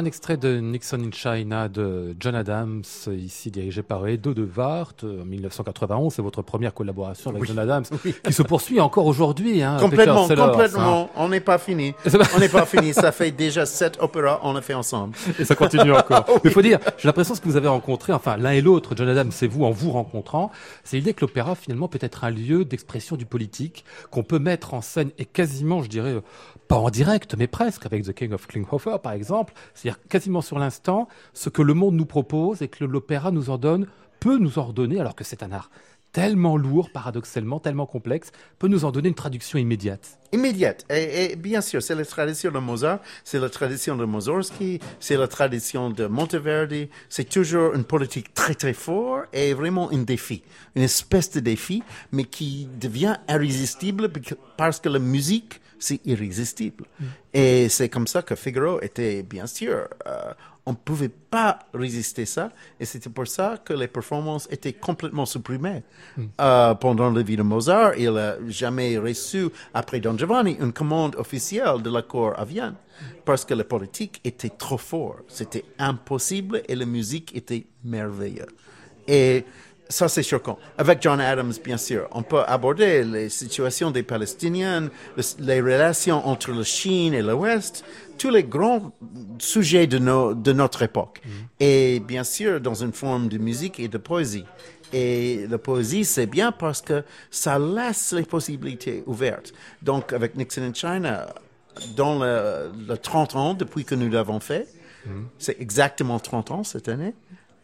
Un 0.00 0.06
extrait 0.06 0.38
de 0.38 0.60
Nixon 0.60 0.98
in 1.00 1.10
China 1.12 1.68
de 1.68 2.16
John 2.18 2.34
Adams, 2.34 2.82
ici 3.08 3.50
dirigé 3.50 3.82
par 3.82 4.08
Edo 4.08 4.32
de 4.32 4.48
Wart 4.56 4.94
en 5.04 5.26
1991. 5.26 6.14
C'est 6.14 6.22
votre 6.22 6.40
première 6.40 6.72
collaboration 6.72 7.28
avec 7.28 7.44
John 7.44 7.58
Adams, 7.58 7.84
qui 8.24 8.32
se 8.32 8.42
poursuit 8.42 8.80
encore 8.80 9.04
aujourd'hui. 9.04 9.62
Hein, 9.62 9.76
Complètement, 9.78 10.24
hein. 10.24 10.48
complètement. 10.48 11.10
On 11.16 11.28
n'est 11.28 11.40
pas 11.40 11.58
fini. 11.58 11.92
C'est 12.06 12.16
On 12.34 12.40
n'est 12.40 12.48
pas 12.48 12.64
fini. 12.64 12.94
Ça 12.94 13.12
fait 13.12 13.30
déjà 13.30 13.66
sept 13.66 13.98
opéras, 14.00 14.40
on 14.42 14.56
a 14.56 14.62
fait 14.62 14.72
ensemble. 14.72 15.14
Et 15.38 15.44
ça 15.44 15.54
continue 15.54 15.92
encore. 15.92 16.24
Mais 16.28 16.40
il 16.44 16.50
faut 16.50 16.62
dire, 16.62 16.78
j'ai 16.96 17.06
l'impression 17.06 17.34
que 17.34 17.36
ce 17.36 17.42
que 17.42 17.48
vous 17.50 17.58
avez 17.58 17.68
rencontré, 17.68 18.14
enfin 18.14 18.38
l'un 18.38 18.52
et 18.52 18.62
l'autre, 18.62 18.94
John 18.96 19.06
Adams 19.06 19.32
et 19.42 19.48
vous, 19.48 19.66
en 19.66 19.70
vous 19.70 19.90
rencontrant, 19.90 20.50
c'est 20.82 20.96
l'idée 20.96 21.12
que 21.12 21.20
l'opéra 21.20 21.54
finalement 21.54 21.88
peut 21.88 21.98
être 22.00 22.24
un 22.24 22.30
lieu 22.30 22.64
d'expression 22.64 23.16
du 23.16 23.26
politique, 23.26 23.84
qu'on 24.10 24.22
peut 24.22 24.38
mettre 24.38 24.72
en 24.72 24.80
scène 24.80 25.10
et 25.18 25.26
quasiment, 25.26 25.82
je 25.82 25.90
dirais, 25.90 26.14
euh, 26.14 26.22
pas 26.68 26.76
en 26.76 26.88
direct, 26.88 27.34
mais 27.36 27.48
presque, 27.48 27.84
avec 27.84 28.04
The 28.04 28.14
King 28.14 28.32
of 28.32 28.46
Klinghoffer 28.46 28.96
par 29.02 29.12
exemple, 29.12 29.52
quasiment 30.08 30.40
sur 30.40 30.58
l'instant, 30.58 31.08
ce 31.32 31.48
que 31.48 31.62
le 31.62 31.74
monde 31.74 31.94
nous 31.94 32.06
propose 32.06 32.62
et 32.62 32.68
que 32.68 32.84
l'opéra 32.84 33.30
nous 33.30 33.50
en 33.50 33.58
donne, 33.58 33.86
peut 34.20 34.38
nous 34.38 34.58
en 34.58 34.64
redonner, 34.64 35.00
alors 35.00 35.14
que 35.14 35.24
c'est 35.24 35.42
un 35.42 35.52
art 35.52 35.70
tellement 36.12 36.56
lourd, 36.56 36.90
paradoxalement, 36.90 37.60
tellement 37.60 37.86
complexe, 37.86 38.32
peut 38.58 38.68
nous 38.68 38.84
en 38.84 38.90
donner 38.90 39.08
une 39.08 39.14
traduction 39.14 39.58
immédiate. 39.58 40.18
Immédiate. 40.32 40.84
Et, 40.90 41.36
bien 41.36 41.60
sûr, 41.60 41.82
c'est 41.82 41.94
la 41.94 42.04
tradition 42.04 42.50
de 42.50 42.58
Mozart, 42.58 43.00
c'est 43.24 43.38
la 43.38 43.48
tradition 43.48 43.96
de 43.96 44.04
Mussorgsky, 44.04 44.80
c'est 44.98 45.16
la 45.16 45.28
tradition 45.28 45.90
de 45.90 46.06
Monteverdi. 46.06 46.88
C'est 47.08 47.28
toujours 47.28 47.74
une 47.74 47.84
politique 47.84 48.34
très 48.34 48.54
très 48.54 48.72
forte 48.72 49.28
et 49.32 49.54
vraiment 49.54 49.90
un 49.92 50.02
défi, 50.02 50.42
une 50.74 50.82
espèce 50.82 51.30
de 51.32 51.40
défi, 51.40 51.82
mais 52.12 52.24
qui 52.24 52.68
devient 52.80 53.16
irrésistible 53.28 54.10
parce 54.56 54.80
que 54.80 54.88
la 54.88 54.98
musique, 54.98 55.60
c'est 55.80 56.00
irrésistible. 56.06 56.84
Et 57.34 57.68
c'est 57.68 57.88
comme 57.88 58.06
ça 58.06 58.22
que 58.22 58.34
Figaro 58.36 58.80
était, 58.80 59.22
bien 59.22 59.46
sûr, 59.46 59.88
euh, 60.06 60.32
on 60.66 60.72
ne 60.72 60.76
pouvait 60.76 61.08
pas 61.08 61.58
résister 61.74 62.26
ça, 62.26 62.52
et 62.78 62.84
c'était 62.84 63.10
pour 63.10 63.26
ça 63.26 63.58
que 63.64 63.72
les 63.72 63.88
performances 63.88 64.46
étaient 64.50 64.74
complètement 64.74 65.26
supprimées. 65.26 65.82
Euh, 66.40 66.74
pendant 66.74 67.10
la 67.10 67.22
vie 67.22 67.36
de 67.36 67.42
Mozart, 67.42 67.94
il 67.96 68.12
n'a 68.12 68.36
jamais 68.46 68.96
reçu, 68.98 69.48
après 69.74 70.00
Don 70.00 70.16
Giovanni, 70.16 70.56
une 70.60 70.72
commande 70.72 71.16
officielle 71.16 71.82
de 71.82 71.90
la 71.90 72.02
cour 72.02 72.38
à 72.38 72.44
Vienne, 72.44 72.74
parce 73.24 73.44
que 73.44 73.54
la 73.54 73.64
politique 73.64 74.20
était 74.22 74.50
trop 74.50 74.78
forte. 74.78 75.24
C'était 75.28 75.64
impossible, 75.78 76.62
et 76.68 76.76
la 76.76 76.86
musique 76.86 77.34
était 77.34 77.66
merveilleuse. 77.82 78.46
Et 79.08 79.44
ça, 79.90 80.08
c'est 80.08 80.22
choquant. 80.22 80.58
Avec 80.78 81.02
John 81.02 81.20
Adams, 81.20 81.52
bien 81.62 81.76
sûr, 81.76 82.08
on 82.12 82.22
peut 82.22 82.40
aborder 82.46 83.04
les 83.04 83.28
situations 83.28 83.90
des 83.90 84.02
Palestiniens, 84.02 84.88
le- 85.16 85.22
les 85.44 85.60
relations 85.60 86.26
entre 86.26 86.52
la 86.52 86.62
Chine 86.64 87.12
et 87.12 87.20
l'Ouest, 87.22 87.84
tous 88.16 88.30
les 88.30 88.44
grands 88.44 88.92
sujets 89.38 89.86
de, 89.86 89.98
nos- 89.98 90.32
de 90.34 90.52
notre 90.52 90.82
époque. 90.82 91.20
Et 91.58 92.00
bien 92.00 92.24
sûr, 92.24 92.60
dans 92.60 92.74
une 92.74 92.92
forme 92.92 93.28
de 93.28 93.36
musique 93.38 93.78
et 93.80 93.88
de 93.88 93.98
poésie. 93.98 94.44
Et 94.92 95.46
la 95.48 95.58
poésie, 95.58 96.04
c'est 96.04 96.26
bien 96.26 96.50
parce 96.50 96.80
que 96.82 97.04
ça 97.30 97.58
laisse 97.58 98.12
les 98.12 98.24
possibilités 98.24 99.02
ouvertes. 99.06 99.52
Donc, 99.82 100.12
avec 100.12 100.34
Nixon 100.36 100.62
in 100.62 100.74
China, 100.74 101.26
dans 101.96 102.18
le, 102.18 102.70
le 102.88 102.96
30 102.96 103.36
ans 103.36 103.54
depuis 103.54 103.84
que 103.84 103.94
nous 103.94 104.10
l'avons 104.10 104.40
fait, 104.40 104.66
c'est 105.38 105.56
exactement 105.60 106.18
30 106.18 106.50
ans 106.50 106.62
cette 106.64 106.88
année, 106.88 107.14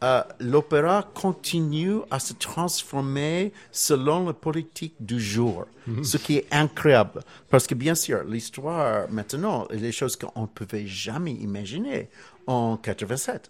euh, 0.04 0.22
l'opéra 0.40 1.08
continue 1.14 2.00
à 2.10 2.18
se 2.18 2.34
transformer 2.34 3.52
selon 3.72 4.26
la 4.26 4.34
politique 4.34 4.94
du 5.00 5.18
jour, 5.18 5.66
ce 6.02 6.18
qui 6.18 6.36
est 6.36 6.46
incroyable. 6.50 7.22
Parce 7.48 7.66
que 7.66 7.74
bien 7.74 7.94
sûr, 7.94 8.22
l'histoire 8.24 9.10
maintenant, 9.10 9.66
est 9.68 9.78
des 9.78 9.92
choses 9.92 10.16
qu'on 10.16 10.42
ne 10.42 10.46
pouvait 10.46 10.86
jamais 10.86 11.32
imaginer 11.32 12.10
en 12.46 12.76
87. 12.76 13.48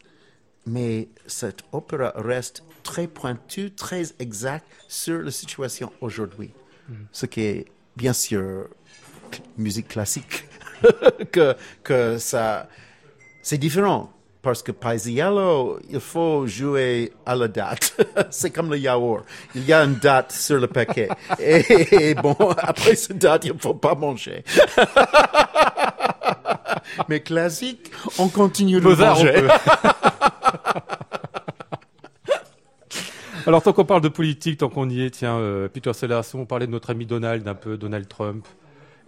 mais 0.67 1.09
cet 1.27 1.63
opéra 1.73 2.13
reste 2.17 2.63
très 2.83 3.07
pointu, 3.07 3.73
très 3.73 4.05
exact 4.19 4.67
sur 4.89 5.23
la 5.23 5.31
situation 5.31 5.93
aujourd'hui. 6.01 6.51
Ce 7.11 7.27
qui 7.27 7.41
est 7.41 7.67
bien 7.97 8.13
sûr 8.13 8.69
musique 9.57 9.89
classique, 9.89 10.45
que, 11.33 11.57
que 11.83 12.19
ça, 12.19 12.69
c'est 13.43 13.59
différent. 13.59 14.13
Parce 14.47 14.63
que 14.63 14.71
Paisiello, 14.71 15.81
il 15.91 15.99
faut 15.99 16.47
jouer 16.47 17.13
à 17.27 17.35
la 17.35 17.49
date. 17.49 18.01
c'est 18.31 18.53
comme 18.53 18.71
le 18.71 18.79
yaourt. 18.79 19.25
Il 19.57 19.65
y 19.65 19.73
a 19.73 19.83
une 19.83 19.97
date 19.97 20.31
sur 20.31 20.61
le 20.61 20.69
paquet. 20.69 21.09
Et, 21.41 22.11
et 22.11 22.15
bon, 22.15 22.37
après 22.57 22.95
cette 22.95 23.19
date, 23.19 23.45
il 23.45 23.55
ne 23.55 23.59
faut 23.59 23.75
pas 23.75 23.97
manger. 23.97 24.45
Mais 27.09 27.19
classique, 27.19 27.91
on 28.21 28.29
continue 28.29 28.81
de 28.81 28.87
manger. 28.87 29.49
Alors, 33.49 33.65
tant 33.65 33.73
qu'on 33.73 33.85
parle 33.85 34.03
de 34.03 34.09
politique, 34.09 34.59
tant 34.59 34.69
qu'on 34.69 34.89
y 34.89 35.03
est, 35.03 35.11
tiens, 35.11 35.39
euh, 35.39 35.67
Peter 35.67 35.93
Sellers, 35.93 36.21
on 36.35 36.47
parlait 36.47 36.69
de 36.69 36.73
notre 36.73 36.91
ami 36.91 37.05
Donald, 37.05 37.49
un 37.49 37.55
peu 37.55 37.77
Donald 37.77 38.07
Trump. 38.07 38.47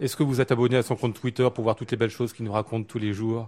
Est-ce 0.01 0.17
que 0.17 0.23
vous 0.23 0.41
êtes 0.41 0.51
abonné 0.51 0.75
à 0.75 0.83
son 0.83 0.97
compte 0.97 1.17
Twitter 1.17 1.47
pour 1.55 1.63
voir 1.63 1.77
toutes 1.77 1.91
les 1.91 1.97
belles 1.97 2.09
choses 2.09 2.33
qu'il 2.33 2.43
nous 2.43 2.51
raconte 2.51 2.87
tous 2.87 2.99
les 2.99 3.13
jours? 3.13 3.47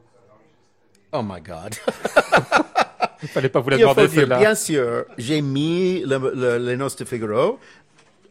Oh 1.13 1.21
my 1.23 1.41
God. 1.41 1.75
Il 3.23 3.29
fallait 3.29 3.49
pas 3.49 3.59
vous 3.59 3.69
la 3.69 3.77
demander, 3.77 4.07
celle-là. 4.07 4.39
bien 4.39 4.55
sûr, 4.55 5.05
j'ai 5.17 5.41
mis 5.41 5.99
le, 6.05 6.31
le- 6.33 6.57
les 6.57 6.75
noces 6.75 6.95
de 6.95 7.05
Figaro 7.05 7.59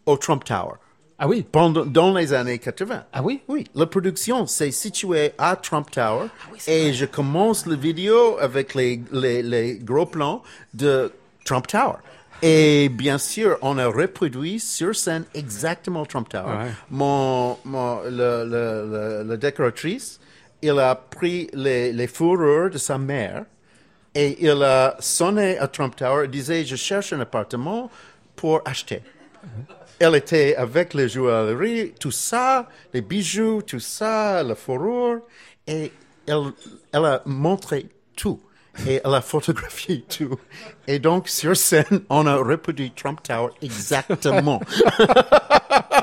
au 0.06 0.16
Trump 0.16 0.42
Tower 0.44 0.74
Ah 1.18 1.28
oui 1.28 1.44
pendant, 1.50 1.84
dans 1.84 2.12
les 2.14 2.32
années 2.32 2.58
80. 2.58 3.04
Ah 3.12 3.22
oui? 3.22 3.42
Oui, 3.46 3.64
la 3.76 3.86
production 3.86 4.46
s'est 4.48 4.72
située 4.72 5.32
à 5.38 5.54
Trump 5.56 5.90
Tower 5.92 6.26
et 6.66 6.92
je 6.92 7.04
commence 7.04 7.66
la 7.66 7.76
vidéo 7.76 8.36
avec 8.40 8.74
les, 8.74 9.00
les, 9.12 9.42
les 9.42 9.74
gros 9.78 10.06
plans 10.06 10.42
de 10.74 11.12
Trump 11.44 11.66
Tower. 11.68 11.96
Et 12.42 12.88
bien 12.88 13.18
sûr, 13.18 13.58
on 13.62 13.76
a 13.78 13.86
reproduit 13.86 14.58
sur 14.58 14.96
scène 14.96 15.24
exactement 15.34 16.06
Trump 16.06 16.28
Tower. 16.30 16.46
Ouais. 16.64 16.70
Mon, 16.90 17.58
mon, 17.66 18.00
le, 18.04 18.10
le, 18.44 18.88
le- 18.90 19.24
la 19.28 19.36
décoratrice, 19.36 20.19
il 20.62 20.78
a 20.78 20.94
pris 20.94 21.48
les, 21.52 22.06
fourrures 22.06 22.70
de 22.70 22.78
sa 22.78 22.98
mère 22.98 23.44
et 24.14 24.36
il 24.44 24.62
a 24.62 24.96
sonné 24.98 25.58
à 25.58 25.68
Trump 25.68 25.94
Tower 25.96 26.24
et 26.24 26.28
disait, 26.28 26.64
je 26.64 26.76
cherche 26.76 27.12
un 27.12 27.20
appartement 27.20 27.90
pour 28.36 28.60
acheter. 28.64 29.02
Elle 29.98 30.16
était 30.16 30.56
avec 30.56 30.94
les 30.94 31.08
joailleries, 31.08 31.92
tout 31.98 32.10
ça, 32.10 32.68
les 32.92 33.02
bijoux, 33.02 33.62
tout 33.62 33.80
ça, 33.80 34.42
la 34.42 34.54
fourrure, 34.54 35.20
et 35.66 35.92
elle, 36.26 36.52
elle 36.92 37.04
a 37.04 37.22
montré 37.26 37.86
tout. 38.16 38.40
Et 38.86 39.00
elle 39.04 39.14
a 39.14 39.20
photographié 39.20 40.02
tout. 40.08 40.38
Et 40.86 40.98
donc, 40.98 41.28
sur 41.28 41.56
scène, 41.56 42.02
on 42.08 42.26
a 42.26 42.36
reproduit 42.36 42.92
Trump 42.92 43.22
Tower 43.22 43.50
exactement. 43.60 44.60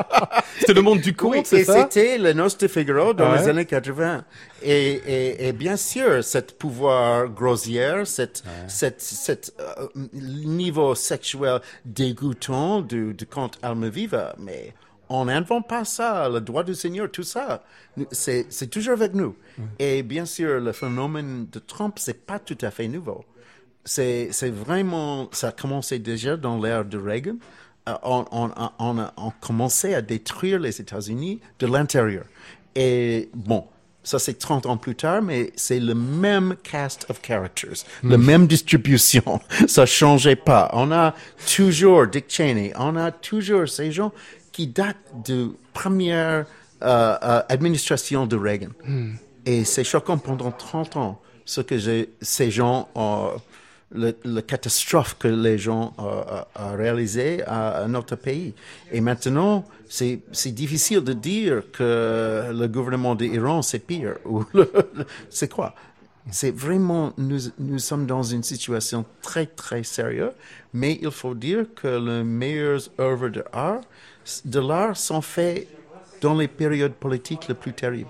C'était 0.60 0.74
le 0.74 0.82
monde 0.82 1.02
du 1.02 1.16
conte, 1.16 1.32
Oui, 1.36 1.42
c'est 1.46 1.64
ça? 1.64 1.82
c'était 1.82 2.18
le 2.18 2.34
Noce 2.34 2.58
de 2.58 2.68
Figaro 2.68 3.14
dans 3.14 3.32
Ouais. 3.32 3.40
les 3.42 3.48
années 3.50 3.66
80. 3.66 4.24
Et, 4.64 4.94
et, 4.94 5.48
et 5.48 5.54
bien 5.54 5.78
sûr, 5.78 6.24
cette 6.24 6.58
pouvoir 6.58 7.30
grossière, 7.30 8.06
cette, 8.08 8.44
cette, 8.68 9.02
cette 9.02 9.54
euh, 9.60 9.88
niveau 10.24 10.96
sexuel 10.96 11.62
dégoûtant 11.86 12.82
du, 12.82 13.14
du 13.14 13.26
conte 13.26 13.58
Almaviva, 13.62 14.36
mais 14.40 14.74
on 15.10 15.26
n'invente 15.26 15.68
pas 15.68 15.86
ça, 15.86 16.28
le 16.30 16.42
droit 16.42 16.64
du 16.64 16.76
Seigneur, 16.76 17.10
tout 17.12 17.24
ça. 17.24 17.64
C'est 18.12 18.70
toujours 18.70 18.94
avec 18.94 19.14
nous. 19.14 19.36
Et 19.80 20.04
bien 20.04 20.26
sûr, 20.26 20.60
le 20.60 20.72
phénomène 20.74 21.48
de 21.52 21.60
Trump, 21.60 21.96
c'est 21.98 22.26
pas 22.26 22.40
tout 22.40 22.58
à 22.62 22.72
fait 22.72 22.88
nouveau. 22.88 23.24
C'est 23.86 24.28
c'est 24.32 24.50
vraiment, 24.50 25.30
ça 25.32 25.48
a 25.48 25.52
commencé 25.54 25.98
déjà 25.98 26.36
dans 26.36 26.62
l'ère 26.62 26.84
de 26.84 26.98
Reagan. 26.98 27.38
Euh, 27.88 27.94
on, 28.04 28.26
on, 28.32 28.46
a- 28.50 28.74
on 28.80 29.00
a 29.00 29.14
on 29.18 29.32
commençait 29.42 29.94
à 29.96 30.02
détruire 30.02 30.60
les 30.60 30.80
États-Unis 30.82 31.40
de 31.60 31.68
l'intérieur. 31.68 32.26
Et 32.76 33.30
bon, 33.34 33.66
ça 34.04 34.20
c'est 34.20 34.38
30 34.38 34.66
ans 34.66 34.78
plus 34.78 34.96
tard, 34.96 35.22
mais 35.22 35.52
c'est 35.56 35.80
le 35.80 35.96
même 35.96 36.56
cast 36.64 37.06
of 37.10 37.22
characters, 37.22 37.84
la 38.04 38.18
même 38.18 38.46
distribution. 38.48 39.40
Ça 39.68 39.86
changeait 39.86 40.36
pas. 40.36 40.70
On 40.74 40.92
a 40.92 41.14
toujours 41.56 42.08
Dick 42.08 42.26
Cheney, 42.30 42.72
on 42.78 42.96
a 42.96 43.12
toujours 43.12 43.68
ces 43.68 43.92
gens 43.92 44.12
qui 44.52 44.68
datent 44.68 44.96
de 45.26 45.52
première 45.74 46.46
euh, 46.84 47.18
euh, 47.24 47.42
administration 47.50 48.26
de 48.28 48.36
Reagan. 48.38 48.70
Et 49.46 49.64
c'est 49.66 49.84
choquant 49.84 50.18
pendant 50.18 50.52
30 50.52 50.98
ans 50.98 51.22
ce 51.46 51.62
que 51.62 51.76
ces 52.22 52.52
gens 52.52 52.90
ont, 52.96 53.32
le, 53.92 54.16
le 54.26 54.42
catastrophe 54.42 55.16
que 55.18 55.28
les 55.28 55.58
gens 55.58 55.94
ont 55.98 56.76
réalisé 56.76 57.44
à, 57.46 57.84
à 57.84 57.88
notre 57.88 58.16
pays. 58.16 58.54
Et 58.92 59.02
maintenant, 59.02 59.66
c'est 59.88 60.22
difficile 60.48 61.02
de 61.02 61.14
dire 61.14 61.64
que 61.72 62.52
le 62.52 62.68
gouvernement 62.68 63.16
d'Iran, 63.16 63.62
c'est 63.62 63.80
pire. 63.80 64.18
Ou 64.26 64.46
c'est 65.30 65.52
quoi? 65.52 65.74
C'est 66.30 66.52
vraiment, 66.52 67.14
nous, 67.18 67.40
nous 67.58 67.80
sommes 67.80 68.06
dans 68.06 68.24
une 68.24 68.44
situation 68.44 69.06
très, 69.22 69.46
très 69.46 69.84
sérieuse, 69.84 70.34
mais 70.74 71.00
il 71.02 71.12
faut 71.12 71.34
dire 71.34 71.68
que 71.74 71.88
les 71.88 72.24
meilleures 72.24 72.82
œuvres 73.00 73.30
de 73.30 73.46
art, 73.54 73.82
de 74.44 74.60
l'art 74.60 74.98
sont 74.98 75.22
faites 75.22 75.70
dans 76.22 76.36
les 76.36 76.50
périodes 76.50 76.94
politiques 76.94 77.48
les 77.48 77.54
plus 77.54 77.72
terribles. 77.72 78.10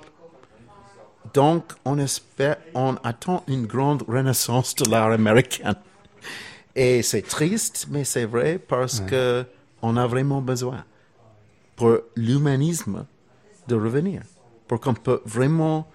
Donc, 1.33 1.73
on 1.85 1.97
espère, 1.97 2.57
on 2.73 2.95
attend 3.03 3.43
une 3.47 3.65
grande 3.65 4.03
renaissance 4.07 4.75
de 4.75 4.89
l'art 4.89 5.11
américain. 5.11 5.75
Et 6.75 7.01
c'est 7.01 7.23
triste, 7.23 7.87
mais 7.89 8.03
c'est 8.03 8.25
vrai 8.25 8.59
parce 8.59 8.99
que 8.99 9.45
on 9.81 9.97
a 9.97 10.07
vraiment 10.07 10.41
besoin 10.41 10.83
pour 11.75 11.97
l'humanisme 12.15 13.05
de 13.67 13.75
revenir, 13.75 14.21
pour 14.67 14.79
qu'on 14.79 14.93
peut 14.93 15.21
vraiment 15.25 15.87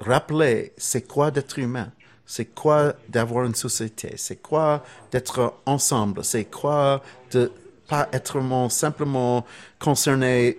rappeler 0.00 0.72
c'est 0.76 1.02
quoi 1.02 1.30
d'être 1.30 1.58
humain, 1.58 1.90
c'est 2.26 2.46
quoi 2.46 2.94
d'avoir 3.08 3.44
une 3.44 3.54
société, 3.54 4.14
c'est 4.16 4.42
quoi 4.42 4.84
d'être 5.10 5.54
ensemble, 5.64 6.24
c'est 6.24 6.44
quoi 6.46 7.02
de 7.32 7.52
pas 7.88 8.08
être 8.12 8.40
simplement 8.70 9.44
concerné 9.78 10.58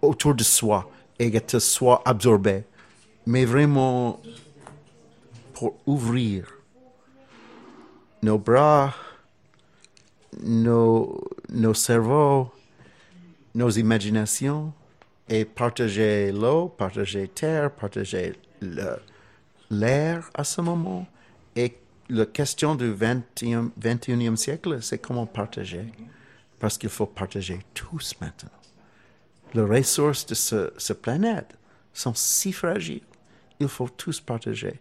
autour 0.00 0.34
de 0.34 0.42
soi 0.42 0.90
et 1.18 1.34
être 1.36 1.58
soi 1.58 2.02
absorbé, 2.04 2.64
mais 3.26 3.44
vraiment 3.44 4.20
pour 5.54 5.78
ouvrir 5.86 6.52
nos 8.22 8.38
bras, 8.38 8.94
nos, 10.42 11.20
nos 11.48 11.74
cerveaux, 11.74 12.50
nos 13.54 13.70
imaginations 13.70 14.72
et 15.28 15.44
partager 15.44 16.32
l'eau, 16.32 16.68
partager 16.68 17.28
terre, 17.28 17.70
partager 17.70 18.34
l'air 19.70 20.30
à 20.34 20.44
ce 20.44 20.60
moment. 20.60 21.06
Et 21.56 21.76
la 22.08 22.26
question 22.26 22.74
du 22.74 22.92
21e, 22.92 23.70
21e 23.80 24.36
siècle, 24.36 24.82
c'est 24.82 24.98
comment 24.98 25.26
partager. 25.26 25.92
Parce 26.58 26.78
qu'il 26.78 26.90
faut 26.90 27.06
partager 27.06 27.60
tous 27.74 28.14
maintenant. 28.20 28.50
Les 29.54 29.62
ressources 29.62 30.26
de 30.26 30.34
ce, 30.34 30.72
ce 30.76 30.92
planète 30.92 31.56
sont 31.92 32.14
si 32.14 32.52
fragiles. 32.52 33.02
Il 33.62 33.68
faut 33.68 33.88
tous 33.88 34.20
partager. 34.20 34.74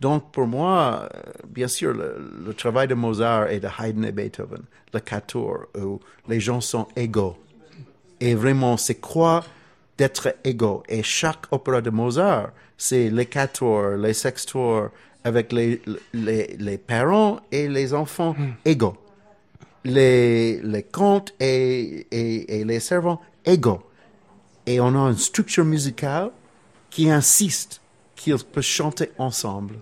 Donc, 0.00 0.30
pour 0.30 0.46
moi, 0.46 1.08
euh, 1.12 1.20
bien 1.48 1.66
sûr, 1.66 1.92
le, 1.92 2.54
travail 2.54 2.86
de 2.86 2.94
Mozart 2.94 3.50
et 3.50 3.58
de 3.58 3.66
Haydn 3.66 4.04
et 4.04 4.12
Beethoven, 4.12 4.62
le 4.94 5.00
Quatuor, 5.00 5.66
où 5.76 5.98
les 6.28 6.38
gens 6.38 6.60
sont 6.60 6.86
égaux. 6.94 7.36
Et 8.20 8.34
vraiment, 8.34 8.76
c'est 8.76 9.00
quoi 9.00 9.44
d'être 9.96 10.34
égaux? 10.44 10.84
Et 10.88 11.02
chaque 11.02 11.46
opéra 11.50 11.80
de 11.80 11.90
Mozart, 11.90 12.50
c'est 12.76 13.10
les 13.10 13.26
quatuors, 13.26 13.96
les 13.96 14.14
sextoirs, 14.14 14.90
avec 15.24 15.52
les, 15.52 15.82
les, 16.14 16.78
parents 16.78 17.40
et 17.50 17.68
les 17.68 17.92
enfants 17.92 18.36
égaux. 18.64 18.96
Les, 19.84 20.60
les 20.62 20.84
contes 20.84 21.34
et, 21.40 22.06
et 22.10 22.64
les 22.64 22.80
servants 22.80 23.20
égaux. 23.44 23.82
Et 24.64 24.80
on 24.80 24.94
a 24.94 25.10
une 25.10 25.16
structure 25.16 25.64
musicale 25.64 26.30
qui 26.90 27.10
insiste 27.10 27.80
qu'ils 28.18 28.36
peuvent 28.44 28.62
chanter 28.62 29.10
ensemble, 29.16 29.76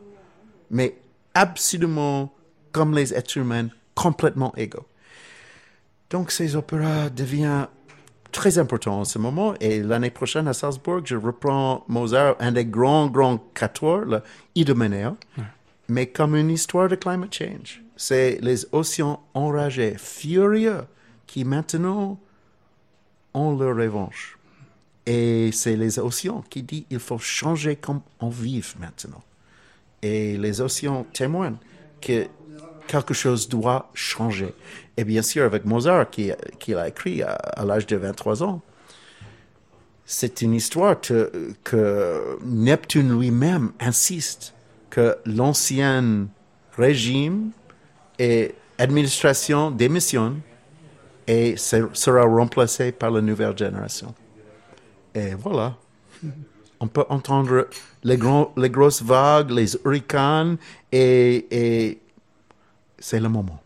mais 0.70 0.96
absolument 1.34 2.32
comme 2.70 2.94
les 2.94 3.14
êtres 3.14 3.38
humains, 3.38 3.68
complètement 3.94 4.54
égaux. 4.56 4.86
Donc 6.10 6.30
ces 6.30 6.54
opéras 6.54 7.08
deviennent 7.08 7.66
très 8.30 8.58
importants 8.58 9.00
en 9.00 9.04
ce 9.04 9.18
moment. 9.18 9.54
Et 9.60 9.82
l'année 9.82 10.10
prochaine 10.10 10.46
à 10.46 10.52
Salzbourg, 10.52 11.00
je 11.04 11.16
reprends 11.16 11.84
Mozart, 11.88 12.36
un 12.38 12.52
des 12.52 12.66
grands, 12.66 13.06
grands 13.06 13.38
quatuors, 13.54 14.04
le 14.04 14.22
Idomeneo, 14.54 15.16
mais 15.88 16.06
comme 16.06 16.36
une 16.36 16.50
histoire 16.50 16.88
de 16.88 16.96
climate 16.96 17.34
change. 17.34 17.82
C'est 17.96 18.38
les 18.42 18.66
océans 18.72 19.20
enragés, 19.32 19.94
furieux, 19.96 20.82
qui 21.26 21.44
maintenant 21.44 22.20
ont 23.32 23.58
leur 23.58 23.74
revanche. 23.74 24.35
Et 25.06 25.50
c'est 25.52 25.76
les 25.76 25.98
océans 25.98 26.42
qui 26.50 26.62
disent 26.62 26.84
il 26.90 26.98
faut 26.98 27.18
changer 27.18 27.76
comme 27.76 28.00
on 28.20 28.28
vit 28.28 28.62
maintenant. 28.80 29.22
Et 30.02 30.36
les 30.36 30.60
océans 30.60 31.06
témoignent 31.12 31.56
que 32.00 32.26
quelque 32.86 33.14
chose 33.14 33.48
doit 33.48 33.90
changer. 33.94 34.52
Et 34.96 35.04
bien 35.04 35.22
sûr, 35.22 35.44
avec 35.44 35.64
Mozart, 35.64 36.10
qui, 36.10 36.32
qui 36.58 36.72
l'a 36.72 36.88
écrit 36.88 37.22
à, 37.22 37.64
l'âge 37.64 37.86
de 37.86 37.96
23 37.96 38.42
ans, 38.42 38.62
c'est 40.04 40.42
une 40.42 40.54
histoire 40.54 41.00
que, 41.00 41.52
que 41.64 42.38
Neptune 42.44 43.18
lui-même 43.18 43.72
insiste 43.80 44.54
que 44.90 45.16
l'ancien 45.26 46.28
régime 46.76 47.50
et 48.18 48.54
administration 48.78 49.70
démissionnent 49.70 50.40
et 51.26 51.56
se- 51.56 51.88
sera 51.92 52.22
remplacé 52.22 52.92
par 52.92 53.10
la 53.10 53.20
nouvelle 53.20 53.56
génération. 53.58 54.14
Et 55.16 55.34
voilà. 55.34 55.74
On 56.78 56.88
peut 56.88 57.06
entendre 57.08 57.68
les, 58.04 58.18
gros, 58.18 58.52
les 58.58 58.68
grosses 58.68 59.02
vagues, 59.02 59.50
les 59.50 59.74
hurricanes, 59.82 60.58
et 60.92 61.98
c'est 62.98 63.20
le 63.20 63.30
moment. 63.30 63.62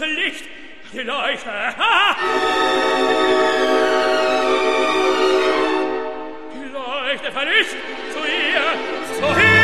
das 0.00 0.08
Licht, 0.08 0.44
die 0.92 1.00
Leuchte. 1.00 1.50
Ha! 1.50 2.16
Die 6.54 6.68
Leuchte 6.72 7.32
verlischt 7.32 7.76
zu 8.12 8.18
ihr, 8.18 9.14
zu 9.18 9.40
ihr. 9.40 9.55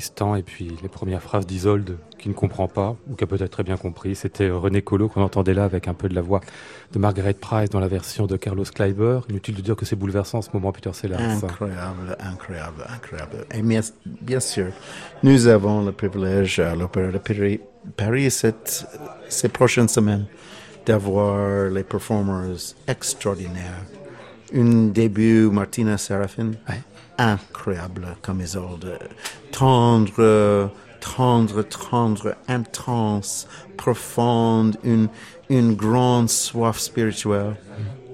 Tristan 0.00 0.34
et 0.34 0.42
puis 0.42 0.72
les 0.82 0.88
premières 0.88 1.20
phrases 1.22 1.46
d'Isolde 1.46 1.98
qui 2.18 2.30
ne 2.30 2.34
comprend 2.34 2.68
pas 2.68 2.96
ou 3.10 3.14
qui 3.16 3.24
a 3.24 3.26
peut-être 3.26 3.50
très 3.50 3.62
bien 3.62 3.76
compris. 3.76 4.14
C'était 4.16 4.48
René 4.50 4.80
Colo 4.80 5.08
qu'on 5.10 5.20
entendait 5.22 5.52
là 5.52 5.64
avec 5.64 5.88
un 5.88 5.94
peu 5.94 6.08
de 6.08 6.14
la 6.14 6.22
voix 6.22 6.40
de 6.92 6.98
Margaret 6.98 7.34
Price 7.34 7.68
dans 7.68 7.80
la 7.80 7.88
version 7.88 8.26
de 8.26 8.38
Carlos 8.38 8.64
Kleiber. 8.64 9.20
Inutile 9.28 9.56
de 9.56 9.60
dire 9.60 9.76
que 9.76 9.84
c'est 9.84 9.96
bouleversant 9.96 10.38
en 10.38 10.42
ce 10.42 10.48
moment, 10.54 10.72
Peter 10.72 10.90
Sellers. 10.94 11.16
Incroyable, 11.16 12.16
incroyable, 12.18 12.84
incroyable. 12.88 13.44
Et 13.54 13.60
bien, 13.60 13.80
bien 14.06 14.40
sûr, 14.40 14.68
nous 15.22 15.46
avons 15.46 15.84
le 15.84 15.92
privilège 15.92 16.60
à 16.60 16.74
l'Opéra 16.74 17.12
de 17.12 17.18
Paris, 17.18 17.60
Paris 17.94 18.30
cette, 18.30 18.86
ces 19.28 19.50
prochaines 19.50 19.88
semaines 19.88 20.24
d'avoir 20.86 21.68
les 21.68 21.84
performers 21.84 22.56
extraordinaires. 22.88 23.84
Un 24.54 24.86
début, 24.88 25.50
Martina 25.50 25.98
Serafin, 25.98 26.52
Ouais. 26.68 26.80
incroyable 27.18 28.16
comme 28.22 28.40
Isolde. 28.40 28.98
Tendre, 29.60 30.70
tendre, 31.00 31.62
tendre, 31.64 32.34
intense, 32.48 33.46
profonde, 33.76 34.78
une, 34.82 35.08
une 35.50 35.74
grande 35.74 36.30
soif 36.30 36.78
spirituelle. 36.78 37.56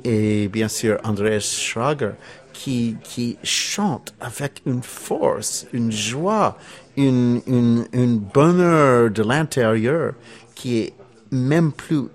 Et 0.03 0.49
bien 0.49 0.66
sûr, 0.66 0.99
Andreas 1.05 1.42
Schrager, 1.62 2.14
qui, 2.53 2.97
qui 3.05 3.38
chante 3.44 4.12
avec 4.20 4.61
une 4.66 4.82
force, 4.82 5.68
une 5.72 5.92
joie, 5.92 6.59
une, 6.97 7.40
une, 7.47 7.86
une 7.92 8.18
bonheur 8.18 9.09
de 9.12 9.22
l'intérieur 9.22 10.14
qui 10.57 10.78
est 10.78 10.94
même 11.30 11.70
plus 11.70 12.07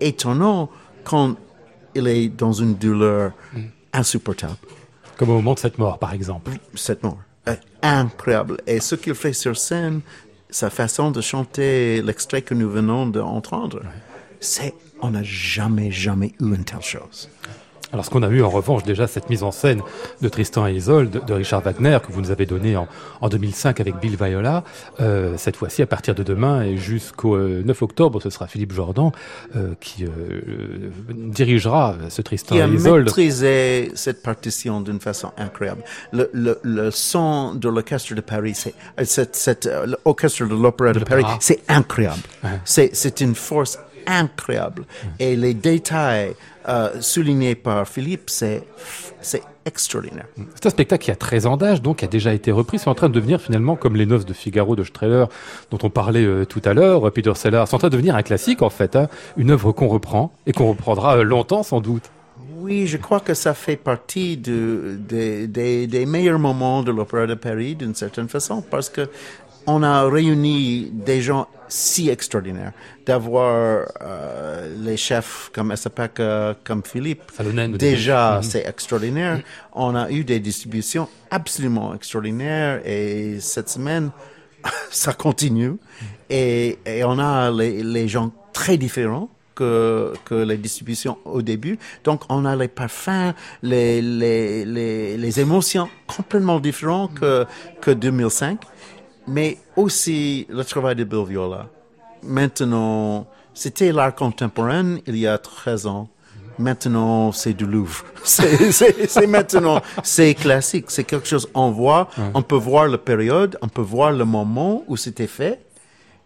étonnant 0.00 0.68
quand 1.04 1.36
il 1.94 2.08
est 2.08 2.28
dans 2.30 2.52
une 2.52 2.74
douleur 2.74 3.30
insupportable 3.92 4.56
Comme 5.16 5.30
au 5.30 5.34
moment 5.34 5.54
de 5.54 5.60
cette 5.60 5.78
mort, 5.78 6.00
par 6.00 6.12
exemple. 6.12 6.50
cette 6.74 7.04
mort. 7.04 7.18
Incroyable. 7.82 8.58
Et 8.66 8.80
ce 8.80 8.94
qu'il 8.94 9.14
fait 9.14 9.32
sur 9.32 9.56
scène, 9.56 10.00
sa 10.50 10.70
façon 10.70 11.10
de 11.10 11.20
chanter 11.20 12.02
l'extrait 12.02 12.42
que 12.42 12.54
nous 12.54 12.70
venons 12.70 13.06
d'entendre, 13.06 13.82
c'est, 14.40 14.74
on 15.00 15.10
n'a 15.10 15.22
jamais, 15.22 15.90
jamais 15.90 16.34
eu 16.40 16.54
une 16.54 16.64
telle 16.64 16.82
chose. 16.82 17.28
Alors, 17.92 18.04
ce 18.04 18.10
qu'on 18.10 18.22
a 18.24 18.28
eu 18.28 18.42
en 18.42 18.50
revanche 18.50 18.82
déjà, 18.82 19.06
cette 19.06 19.30
mise 19.30 19.42
en 19.44 19.52
scène 19.52 19.80
de 20.20 20.28
Tristan 20.28 20.66
et 20.66 20.72
Isolde 20.72 21.24
de 21.24 21.32
Richard 21.32 21.62
Wagner 21.62 21.98
que 22.04 22.10
vous 22.12 22.20
nous 22.20 22.30
avez 22.32 22.44
donné 22.44 22.76
en, 22.76 22.88
en 23.20 23.28
2005 23.28 23.80
avec 23.80 23.96
Bill 24.00 24.16
Viola. 24.16 24.64
Euh, 25.00 25.34
cette 25.36 25.56
fois-ci, 25.56 25.82
à 25.82 25.86
partir 25.86 26.14
de 26.14 26.22
demain 26.24 26.62
et 26.62 26.76
jusqu'au 26.76 27.36
euh, 27.36 27.62
9 27.64 27.82
octobre, 27.82 28.20
ce 28.20 28.28
sera 28.28 28.48
Philippe 28.48 28.72
Jordan 28.72 29.12
euh, 29.54 29.74
qui 29.80 30.04
euh, 30.04 30.08
euh, 30.08 30.90
dirigera 31.10 31.94
ce 32.08 32.22
Tristan 32.22 32.56
Qui 32.56 32.60
a 32.60 32.66
et 32.66 32.72
Isolde. 32.72 33.04
maîtrisé 33.06 33.92
cette 33.94 34.20
partition 34.22 34.80
d'une 34.80 35.00
façon 35.00 35.30
incroyable. 35.38 35.82
Le, 36.12 36.28
le, 36.32 36.58
le 36.64 36.90
son 36.90 37.54
de 37.54 37.68
l'orchestre 37.68 38.14
de 38.14 38.20
Paris, 38.20 38.54
c'est, 38.56 38.74
euh, 39.00 39.04
cette, 39.04 39.36
cette, 39.36 39.66
euh, 39.66 39.86
l'orchestre 40.04 40.44
de 40.44 40.54
l'opéra 40.54 40.92
de, 40.92 40.98
De 40.98 41.04
Paris, 41.04 41.24
c'est 41.40 41.60
incroyable. 41.68 42.22
Ouais. 42.42 42.50
C'est, 42.64 42.90
c'est 42.94 43.20
une 43.20 43.36
force 43.36 43.78
incroyable. 44.08 44.84
Et 45.18 45.34
les 45.36 45.52
détails 45.54 46.34
euh, 46.68 47.00
soulignés 47.00 47.54
par 47.54 47.86
Philippe, 47.88 48.28
c'est, 48.30 48.62
extraordinaire. 49.64 50.26
C'est 50.54 50.66
un 50.66 50.70
spectacle 50.70 51.04
qui 51.04 51.10
a 51.10 51.16
13 51.16 51.46
ans 51.46 51.56
d'âge, 51.56 51.82
donc 51.82 51.96
qui 51.98 52.04
a 52.04 52.08
déjà 52.08 52.32
été 52.32 52.52
repris. 52.52 52.78
C'est 52.78 52.88
en 52.88 52.94
train 52.94 53.08
de 53.08 53.14
devenir 53.14 53.40
finalement 53.40 53.74
comme 53.76 53.96
les 53.96 54.06
Noces 54.06 54.24
de 54.26 54.32
Figaro 54.32 54.76
de 54.76 54.84
Strehler, 54.84 55.24
dont 55.70 55.78
on 55.82 55.90
parlait 55.90 56.24
euh, 56.24 56.44
tout 56.44 56.62
à 56.64 56.72
l'heure, 56.74 57.06
euh, 57.06 57.10
Peter 57.10 57.32
Sellers. 57.34 57.64
C'est 57.66 57.74
en 57.74 57.78
train 57.78 57.88
de 57.88 57.92
devenir 57.92 58.14
un 58.14 58.22
classique, 58.22 58.62
en 58.62 58.70
fait. 58.70 58.94
hein. 58.96 59.08
Une 59.36 59.50
œuvre 59.50 59.72
qu'on 59.72 59.88
reprend 59.88 60.32
et 60.46 60.52
qu'on 60.52 60.68
reprendra 60.68 61.22
longtemps, 61.24 61.62
sans 61.64 61.80
doute. 61.80 62.04
Oui, 62.58 62.86
je 62.86 62.96
crois 62.96 63.20
que 63.20 63.34
ça 63.34 63.54
fait 63.54 63.76
partie 63.76 64.36
de, 64.36 64.96
des- 64.98 65.46
des- 65.46 65.86
des 65.86 66.06
meilleurs 66.06 66.38
moments 66.38 66.82
de 66.82 66.90
l'Opéra 66.90 67.26
de 67.26 67.34
Paris, 67.34 67.74
d'une 67.74 67.94
certaine 67.94 68.28
façon, 68.28 68.62
parce 68.62 68.88
que 68.88 69.08
on 69.66 69.82
a 69.82 70.08
réuni 70.08 70.90
des 70.92 71.20
gens 71.20 71.48
si 71.68 72.08
extraordinaires. 72.08 72.72
D'avoir 73.04 73.86
euh, 74.00 74.74
les 74.78 74.96
chefs 74.96 75.50
comme 75.52 75.72
Essapaka, 75.72 76.56
comme 76.64 76.82
Philippe, 76.84 77.22
Salonen, 77.36 77.76
déjà, 77.76 78.36
début. 78.36 78.46
c'est 78.50 78.66
extraordinaire. 78.66 79.40
On 79.72 79.94
a 79.94 80.10
eu 80.10 80.24
des 80.24 80.40
distributions 80.40 81.08
absolument 81.30 81.94
extraordinaires 81.94 82.80
et 82.84 83.38
cette 83.40 83.68
semaine, 83.68 84.10
ça 84.90 85.12
continue. 85.12 85.74
Et, 86.30 86.78
et 86.86 87.04
on 87.04 87.18
a 87.18 87.50
les, 87.50 87.82
les 87.82 88.08
gens 88.08 88.32
très 88.52 88.76
différents 88.76 89.28
que, 89.56 90.12
que 90.24 90.34
les 90.34 90.56
distributions 90.56 91.18
au 91.24 91.42
début. 91.42 91.78
Donc, 92.04 92.22
on 92.28 92.44
a 92.44 92.54
les 92.54 92.68
parfums, 92.68 93.32
les, 93.62 94.02
les, 94.02 94.64
les, 94.64 95.16
les 95.16 95.40
émotions 95.40 95.88
complètement 96.06 96.60
différentes 96.60 97.14
que, 97.14 97.46
que 97.80 97.90
2005. 97.90 98.60
Mais 99.26 99.58
aussi 99.76 100.46
le 100.48 100.64
travail 100.64 100.96
de 100.96 101.04
Bill 101.04 101.24
Viola. 101.26 101.68
Maintenant, 102.22 103.26
c'était 103.54 103.92
l'art 103.92 104.14
contemporain 104.14 104.98
il 105.06 105.16
y 105.16 105.26
a 105.26 105.38
13 105.38 105.86
ans. 105.86 106.08
Maintenant, 106.58 107.32
c'est 107.32 107.52
du 107.52 107.66
Louvre. 107.66 108.04
C'est, 108.24 109.26
maintenant, 109.26 109.82
c'est 110.02 110.34
classique. 110.34 110.86
C'est 110.88 111.04
quelque 111.04 111.28
chose, 111.28 111.48
on 111.54 111.70
voit, 111.70 112.08
on 112.34 112.42
peut 112.42 112.56
voir 112.56 112.88
la 112.88 112.98
période, 112.98 113.58
on 113.62 113.68
peut 113.68 113.82
voir 113.82 114.10
le 114.12 114.24
moment 114.24 114.82
où 114.88 114.96
c'était 114.96 115.26
fait. 115.26 115.60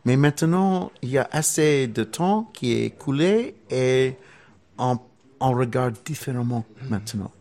Mais 0.05 0.17
maintenant, 0.17 0.93
il 1.03 1.11
y 1.11 1.19
a 1.19 1.29
assez 1.33 1.89
de 1.89 2.05
temps 2.05 2.49
qui 2.55 2.73
est 2.73 2.87
écoulé 2.87 3.57
et 3.71 4.15
on, 4.79 4.99
on 5.41 5.51
regarde 5.51 5.97
différemment 6.05 6.65
maintenant. 6.89 7.33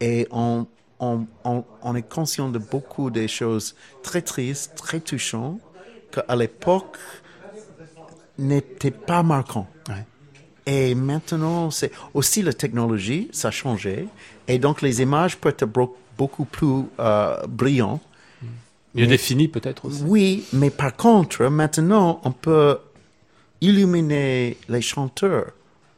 Et 0.00 0.26
on, 0.30 0.66
on, 1.00 1.26
on, 1.44 1.64
on 1.82 1.94
est 1.94 2.08
conscient 2.08 2.48
de 2.48 2.58
beaucoup 2.58 3.10
des 3.10 3.28
choses 3.28 3.74
très 4.02 4.22
tristes, 4.22 4.74
très 4.76 5.00
touchantes, 5.00 5.60
qu'à 6.10 6.36
l'époque 6.36 6.96
n'étaient 8.38 8.90
pas 8.90 9.22
marquants. 9.22 9.68
Et 10.68 10.96
maintenant, 10.96 11.70
c'est 11.70 11.92
aussi 12.12 12.42
la 12.42 12.52
technologie, 12.52 13.28
ça 13.32 13.48
a 13.48 13.50
changé. 13.52 14.08
Et 14.48 14.58
donc, 14.58 14.82
les 14.82 15.00
images 15.00 15.36
peuvent 15.36 15.54
être 15.56 15.68
beaucoup 16.18 16.44
plus 16.44 16.86
euh, 16.98 17.46
brillantes. 17.46 18.02
Mieux 18.92 19.06
défini, 19.06 19.46
peut-être 19.46 19.84
aussi. 19.84 20.02
Oui, 20.04 20.44
mais 20.52 20.70
par 20.70 20.96
contre, 20.96 21.44
maintenant, 21.44 22.20
on 22.24 22.32
peut 22.32 22.78
illuminer 23.60 24.56
les 24.68 24.82
chanteurs 24.82 25.52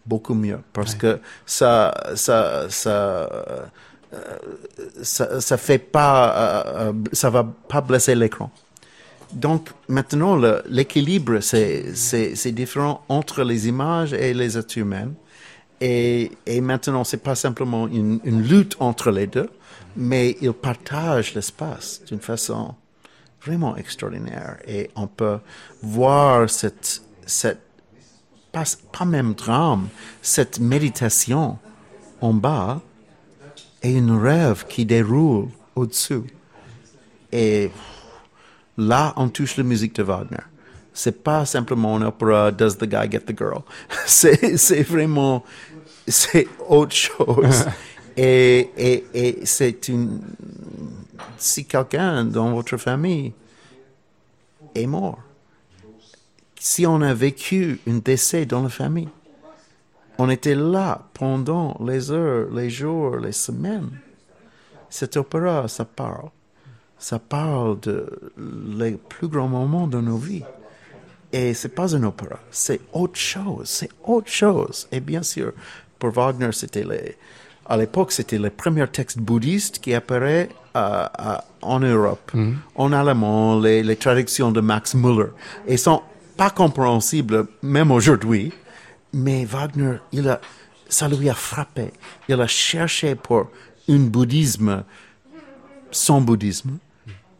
beaucoup 0.04 0.34
mieux 0.34 0.60
parce 0.72 0.94
que 0.94 1.20
ça, 1.46 1.94
ça, 2.14 2.68
ça, 2.68 3.28
ça, 5.02 5.40
ça 5.40 5.56
fait 5.56 5.78
pas, 5.78 6.30
euh, 6.30 6.90
euh, 6.90 6.92
ça 7.12 7.30
va 7.30 7.44
pas 7.44 7.80
blesser 7.80 8.14
l'écran. 8.14 8.50
Donc 9.32 9.70
maintenant, 9.88 10.40
l'équilibre, 10.68 11.40
c'est 11.40 12.52
différent 12.52 13.02
entre 13.08 13.42
les 13.44 13.68
images 13.68 14.14
et 14.14 14.32
les 14.32 14.56
êtres 14.56 14.78
humains. 14.78 15.12
Et, 15.80 16.32
et 16.46 16.60
maintenant, 16.60 17.04
c'est 17.04 17.22
pas 17.22 17.34
simplement 17.34 17.86
une, 17.86 18.20
une 18.24 18.42
lutte 18.42 18.76
entre 18.80 19.10
les 19.10 19.26
deux, 19.26 19.50
mais 19.96 20.36
ils 20.40 20.52
partagent 20.52 21.34
l'espace 21.34 22.00
d'une 22.06 22.20
façon 22.20 22.74
vraiment 23.44 23.76
extraordinaire. 23.76 24.56
Et 24.66 24.90
on 24.96 25.06
peut 25.06 25.38
voir 25.82 26.48
cette, 26.48 27.02
cette 27.26 27.60
pas, 28.50 28.64
pas 28.92 29.04
même 29.04 29.34
drame, 29.34 29.88
cette 30.22 30.58
méditation 30.58 31.58
en 32.20 32.32
bas 32.32 32.80
et 33.82 33.92
une 33.92 34.16
rêve 34.16 34.66
qui 34.68 34.84
déroule 34.84 35.48
au-dessus. 35.74 36.22
Et 37.32 37.70
là, 38.76 39.12
on 39.16 39.28
touche 39.28 39.56
la 39.56 39.64
musique 39.64 39.94
de 39.94 40.02
Wagner. 40.02 40.38
C'est 40.92 41.22
pas 41.22 41.44
simplement 41.46 41.96
un 41.96 42.02
opéra 42.02 42.50
Does 42.50 42.76
the 42.76 42.86
guy 42.86 43.08
get 43.10 43.20
the 43.20 43.36
girl? 43.36 43.62
C'est, 44.06 44.82
vraiment, 44.82 45.44
c'est 46.08 46.48
autre 46.68 46.94
chose. 46.94 47.66
et, 48.16 48.70
et, 48.76 49.04
et 49.14 49.46
c'est 49.46 49.88
une, 49.88 50.20
si 51.36 51.64
quelqu'un 51.66 52.24
dans 52.24 52.52
votre 52.52 52.76
famille 52.78 53.32
est 54.74 54.86
mort, 54.86 55.18
si 56.58 56.86
on 56.86 57.00
a 57.00 57.14
vécu 57.14 57.80
un 57.86 57.98
décès 57.98 58.44
dans 58.44 58.62
la 58.62 58.68
famille, 58.68 59.08
on 60.18 60.28
était 60.28 60.54
là 60.54 61.02
pendant 61.14 61.76
les 61.84 62.10
heures, 62.10 62.48
les 62.52 62.70
jours, 62.70 63.16
les 63.16 63.32
semaines. 63.32 63.90
Cet 64.90 65.16
opéra, 65.16 65.68
ça 65.68 65.84
parle. 65.84 66.30
Ça 66.98 67.20
parle 67.20 67.78
de 67.80 68.32
les 68.36 68.92
plus 68.92 69.28
grands 69.28 69.48
moments 69.48 69.86
de 69.86 70.00
nos 70.00 70.16
vies. 70.16 70.42
Et 71.32 71.54
c'est 71.54 71.68
pas 71.68 71.94
un 71.94 72.02
opéra, 72.04 72.38
c'est 72.50 72.80
autre 72.92 73.18
chose, 73.18 73.68
c'est 73.68 73.90
autre 74.04 74.30
chose. 74.30 74.88
Et 74.90 74.98
bien 75.00 75.22
sûr, 75.22 75.52
pour 75.98 76.10
Wagner, 76.10 76.50
c'était 76.52 76.84
les, 76.84 77.16
à 77.66 77.76
l'époque, 77.76 78.12
c'était 78.12 78.38
les 78.38 78.48
premiers 78.50 78.88
textes 78.88 79.18
bouddhistes 79.18 79.78
qui 79.78 79.92
apparaient 79.92 80.48
euh, 80.74 81.06
euh, 81.20 81.36
en 81.60 81.80
Europe, 81.80 82.32
en 82.74 82.92
allemand, 82.92 83.60
les, 83.60 83.82
les 83.82 83.96
traductions 83.96 84.50
de 84.50 84.62
Max 84.62 84.94
Muller. 84.94 85.28
Et 85.66 85.76
sont 85.76 86.02
pas 86.38 86.50
compréhensibles 86.50 87.46
même 87.62 87.90
aujourd'hui, 87.90 88.52
mais 89.12 89.44
Wagner, 89.44 89.98
il 90.12 90.28
a, 90.28 90.40
ça 90.88 91.08
lui 91.08 91.28
a 91.28 91.34
frappé. 91.34 91.92
Il 92.28 92.40
a 92.40 92.46
cherché 92.46 93.14
pour 93.14 93.50
un 93.88 93.98
bouddhisme 93.98 94.84
sans 95.90 96.20
bouddhisme 96.20 96.78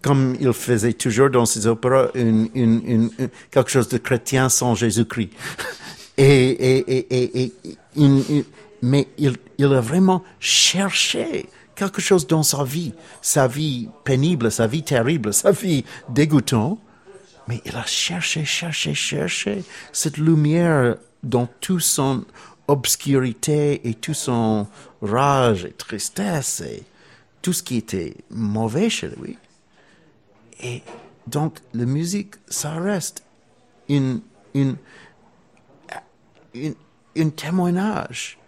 comme 0.02 0.36
il 0.40 0.52
faisait 0.52 0.92
toujours 0.92 1.30
dans 1.30 1.44
ses 1.44 1.66
opéras, 1.66 2.08
une, 2.14 3.10
quelque 3.50 3.70
chose 3.70 3.88
de 3.88 3.98
chrétien 3.98 4.48
sans 4.48 4.74
Jésus-Christ. 4.74 5.30
Et, 6.20 6.50
et, 6.50 7.14
et, 7.14 7.52
et, 7.96 8.44
mais 8.82 9.06
il, 9.18 9.36
il 9.56 9.72
a 9.72 9.80
vraiment 9.80 10.24
cherché 10.40 11.48
quelque 11.76 12.00
chose 12.00 12.26
dans 12.26 12.42
sa 12.42 12.64
vie, 12.64 12.92
sa 13.22 13.46
vie 13.46 13.88
pénible, 14.02 14.50
sa 14.50 14.66
vie 14.66 14.82
terrible, 14.82 15.32
sa 15.32 15.52
vie 15.52 15.84
dégoûtante. 16.08 16.80
Mais 17.46 17.62
il 17.64 17.76
a 17.76 17.84
cherché, 17.86 18.44
cherché, 18.44 18.94
cherché 18.94 19.62
cette 19.92 20.16
lumière 20.16 20.96
dans 21.22 21.46
toute 21.60 21.82
son 21.82 22.24
obscurité 22.66 23.88
et 23.88 23.94
tout 23.94 24.14
son 24.14 24.66
rage 25.00 25.64
et 25.64 25.72
tristesse 25.72 26.60
et 26.60 26.84
tout 27.42 27.52
ce 27.52 27.62
qui 27.62 27.76
était 27.76 28.14
mauvais 28.30 28.90
chez 28.90 29.08
lui. 29.08 29.38
Et 30.60 30.82
donc, 31.26 31.58
la 31.72 31.84
musique, 31.84 32.34
ça 32.48 32.72
reste 32.74 33.24
une, 33.88 34.20
une, 34.54 34.76
une, 36.54 36.74
un 37.16 37.30
témoignage 37.30 38.38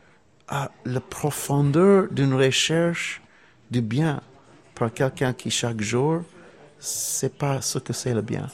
à 0.48 0.70
la 0.84 1.00
profondeur 1.00 2.08
d'une 2.10 2.34
recherche 2.34 3.22
du 3.70 3.80
bien 3.80 4.20
par 4.74 4.92
quelqu'un 4.92 5.32
qui 5.32 5.50
chaque 5.50 5.80
jour 5.80 6.22
sait 6.78 7.28
pas 7.28 7.60
ce 7.60 7.78
que 7.78 7.92
c'est 7.92 8.14
le 8.14 8.22
bien. 8.22 8.48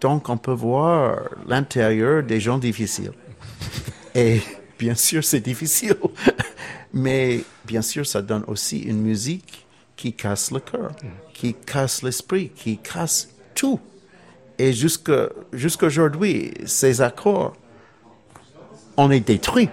Donc 0.00 0.28
on 0.28 0.36
peut 0.36 0.52
voir 0.52 1.20
l'intérieur 1.46 2.22
des 2.22 2.40
gens 2.40 2.58
difficiles. 2.58 3.12
Et 4.14 4.40
bien 4.78 4.94
sûr 4.94 5.24
c'est 5.24 5.40
difficile, 5.40 5.96
mais 6.92 7.40
bien 7.64 7.82
sûr 7.82 8.06
ça 8.06 8.22
donne 8.22 8.44
aussi 8.46 8.80
une 8.80 9.00
musique 9.00 9.66
qui 9.96 10.12
casse 10.12 10.52
le 10.52 10.60
cœur, 10.60 10.92
qui 11.34 11.54
casse 11.54 12.02
l'esprit, 12.02 12.50
qui 12.54 12.78
casse 12.78 13.28
tout. 13.54 13.80
Et 14.58 14.72
jusque 14.72 15.12
jusqu'aujourd'hui, 15.52 16.52
ces 16.66 17.00
accords, 17.02 17.54
on 18.96 19.10
est 19.10 19.20
détruit 19.20 19.68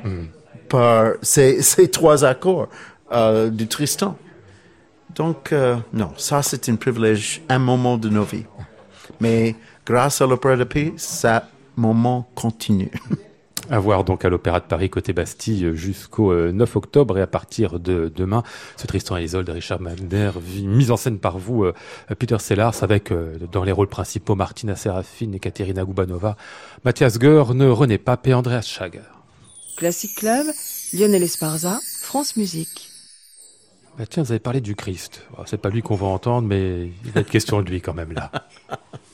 par 0.69 1.13
ces, 1.21 1.61
ces 1.61 1.89
trois 1.89 2.25
accords 2.25 2.69
euh, 3.11 3.49
du 3.49 3.67
Tristan. 3.67 4.17
Donc, 5.15 5.51
euh, 5.53 5.77
non, 5.93 6.11
ça 6.17 6.41
c'est 6.41 6.69
un 6.69 6.75
privilège, 6.75 7.41
un 7.47 7.59
moment 7.59 7.97
de 7.97 8.09
nos 8.09 8.23
vies. 8.23 8.45
Mais 9.19 9.55
grâce 9.85 10.21
à 10.21 10.27
l'Opéra 10.27 10.55
de 10.57 10.63
Paix, 10.63 10.93
ce 10.97 11.39
moment 11.75 12.27
continue. 12.35 12.91
À 13.71 13.79
voir 13.79 14.03
donc 14.03 14.23
à 14.23 14.29
l'Opéra 14.29 14.59
de 14.59 14.65
Paris 14.65 14.91
côté 14.91 15.11
Bastille 15.11 15.71
jusqu'au 15.75 16.31
euh, 16.31 16.51
9 16.51 16.75
octobre 16.75 17.17
et 17.17 17.21
à 17.21 17.27
partir 17.27 17.79
de 17.79 18.11
demain, 18.15 18.43
ce 18.77 18.85
Tristan 18.85 19.17
et 19.17 19.23
Isolde 19.23 19.47
de 19.47 19.51
Richard 19.53 19.81
Wagner, 19.81 20.29
vi- 20.39 20.67
mise 20.67 20.91
en 20.91 20.97
scène 20.97 21.17
par 21.17 21.39
vous, 21.39 21.63
euh, 21.63 21.73
Peter 22.19 22.37
Sellars, 22.37 22.75
avec 22.83 23.11
euh, 23.11 23.37
dans 23.51 23.63
les 23.63 23.71
rôles 23.71 23.87
principaux 23.87 24.35
Martina 24.35 24.75
Serafine 24.75 25.33
et 25.33 25.39
Katerina 25.39 25.83
Gubanova, 25.83 26.37
Mathias 26.83 27.17
Goerne, 27.17 27.63
René 27.63 27.97
Pape 27.97 28.27
et 28.27 28.35
Andreas 28.35 28.61
Schager. 28.61 29.01
Classic 29.77 30.13
Club, 30.15 30.45
Lionel 30.93 31.23
Esparza, 31.23 31.79
France 32.03 32.35
Musique. 32.37 32.91
Bah 33.97 34.05
tiens, 34.07 34.21
vous 34.21 34.31
avez 34.31 34.39
parlé 34.39 34.61
du 34.61 34.75
Christ. 34.75 35.23
C'est 35.47 35.57
pas 35.59 35.69
lui 35.69 35.81
qu'on 35.81 35.95
va 35.95 36.05
entendre, 36.05 36.47
mais 36.47 36.91
il 37.03 37.11
va 37.11 37.21
être 37.21 37.29
question 37.31 37.61
de 37.63 37.69
lui 37.69 37.81
quand 37.81 37.93
même 37.95 38.11
là. 38.11 38.31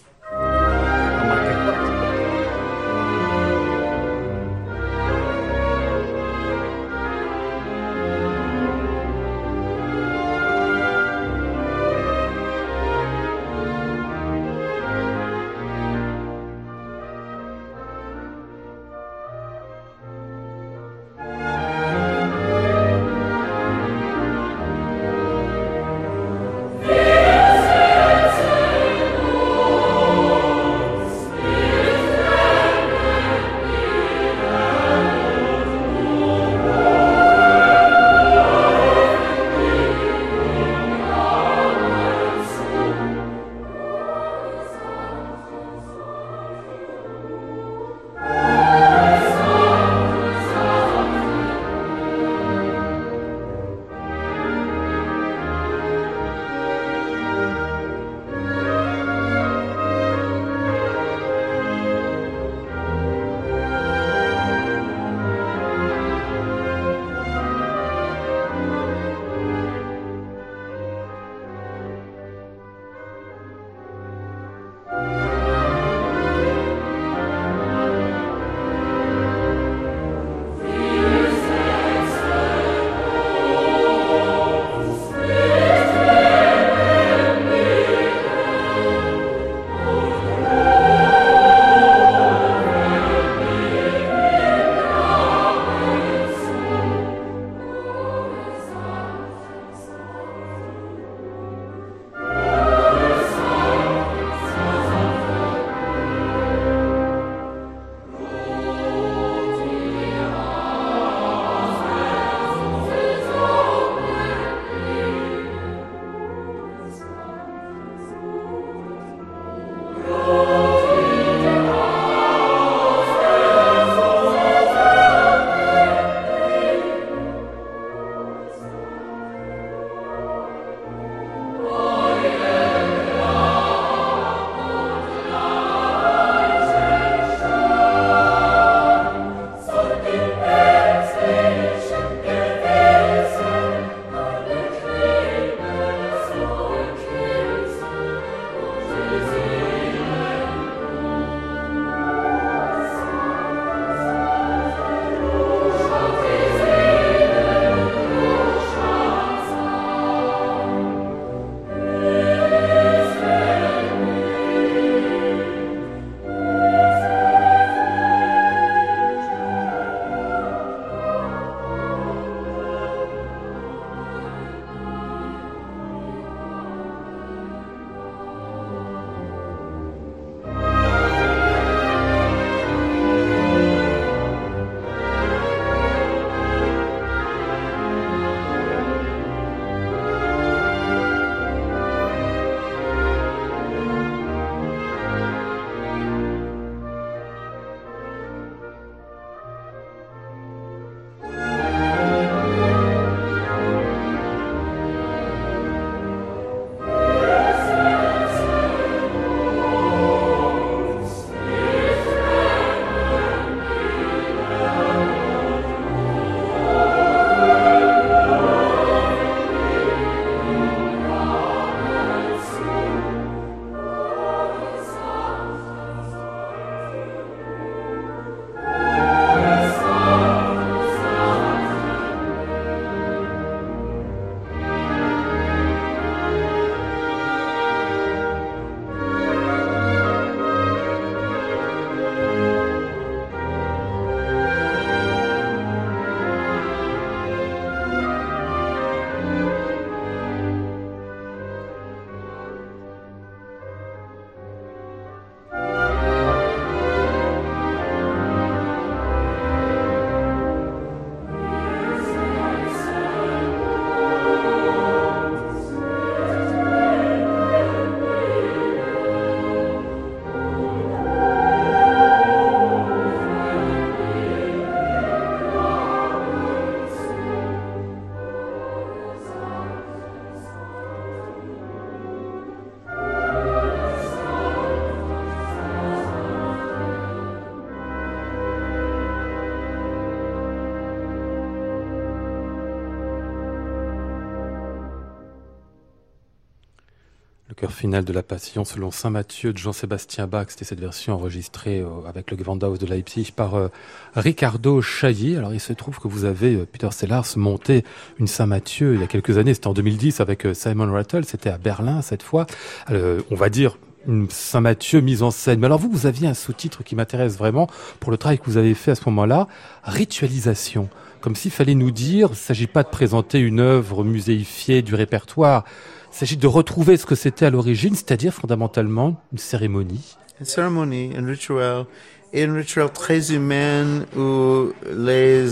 Le 297.61 297.67
chœur 297.67 297.75
final 297.75 298.03
de 298.03 298.11
la 298.11 298.23
Passion 298.23 298.65
selon 298.65 298.89
Saint 298.89 299.11
Matthieu 299.11 299.53
de 299.53 299.57
Jean-Sébastien 299.59 300.25
Bach, 300.25 300.47
c'était 300.49 300.65
cette 300.65 300.79
version 300.79 301.13
enregistrée 301.13 301.81
euh, 301.81 302.09
avec 302.09 302.31
le 302.31 302.37
Gewandhaus 302.37 302.79
de 302.79 302.87
Leipzig 302.87 303.33
par 303.35 303.53
euh, 303.53 303.67
Ricardo 304.15 304.81
Chailly. 304.81 305.37
Alors 305.37 305.53
il 305.53 305.59
se 305.59 305.71
trouve 305.71 305.99
que 305.99 306.07
vous 306.07 306.25
avez, 306.25 306.55
euh, 306.55 306.65
Peter 306.65 306.89
Sellars, 306.89 307.27
monté 307.35 307.83
une 308.17 308.25
Saint 308.25 308.47
Matthieu 308.47 308.95
il 308.95 309.01
y 309.01 309.03
a 309.03 309.07
quelques 309.07 309.37
années, 309.37 309.53
c'était 309.53 309.67
en 309.67 309.75
2010 309.75 310.21
avec 310.21 310.47
Simon 310.53 310.91
Rattle, 310.91 311.23
c'était 311.23 311.51
à 311.51 311.59
Berlin 311.59 312.01
cette 312.01 312.23
fois. 312.23 312.47
on 312.89 313.35
va 313.35 313.49
dire 313.49 313.77
une 314.07 314.27
Saint 314.31 314.61
Matthieu 314.61 314.99
mise 314.99 315.21
en 315.21 315.29
scène. 315.29 315.59
Mais 315.59 315.67
alors 315.67 315.77
vous, 315.77 315.91
vous 315.91 316.07
aviez 316.07 316.27
un 316.27 316.33
sous-titre 316.33 316.83
qui 316.83 316.95
m'intéresse 316.95 317.37
vraiment 317.37 317.67
pour 317.99 318.09
le 318.09 318.17
travail 318.17 318.39
que 318.39 318.45
vous 318.45 318.57
avez 318.57 318.73
fait 318.73 318.89
à 318.89 318.95
ce 318.95 319.03
moment-là, 319.05 319.47
ritualisation. 319.83 320.89
Comme 321.19 321.35
s'il 321.35 321.51
fallait 321.51 321.75
nous 321.75 321.91
dire, 321.91 322.29
il 322.29 322.31
ne 322.31 322.35
s'agit 322.35 322.65
pas 322.65 322.81
de 322.81 322.89
présenter 322.89 323.37
une 323.37 323.59
œuvre 323.59 324.03
muséifiée 324.03 324.81
du 324.81 324.95
répertoire, 324.95 325.65
il 326.11 326.17
s'agit 326.17 326.37
de 326.37 326.47
retrouver 326.47 326.97
ce 326.97 327.05
que 327.05 327.15
c'était 327.15 327.45
à 327.45 327.49
l'origine, 327.49 327.95
c'est-à-dire 327.95 328.33
fondamentalement 328.33 329.21
une 329.31 329.37
cérémonie. 329.37 330.17
Une 330.39 330.45
cérémonie, 330.45 331.11
un 331.17 331.25
rituel, 331.25 331.85
et 332.33 332.43
un 332.43 332.53
rituel 332.53 332.89
très 332.91 333.33
humain 333.33 334.05
où 334.15 334.71
les 334.93 335.47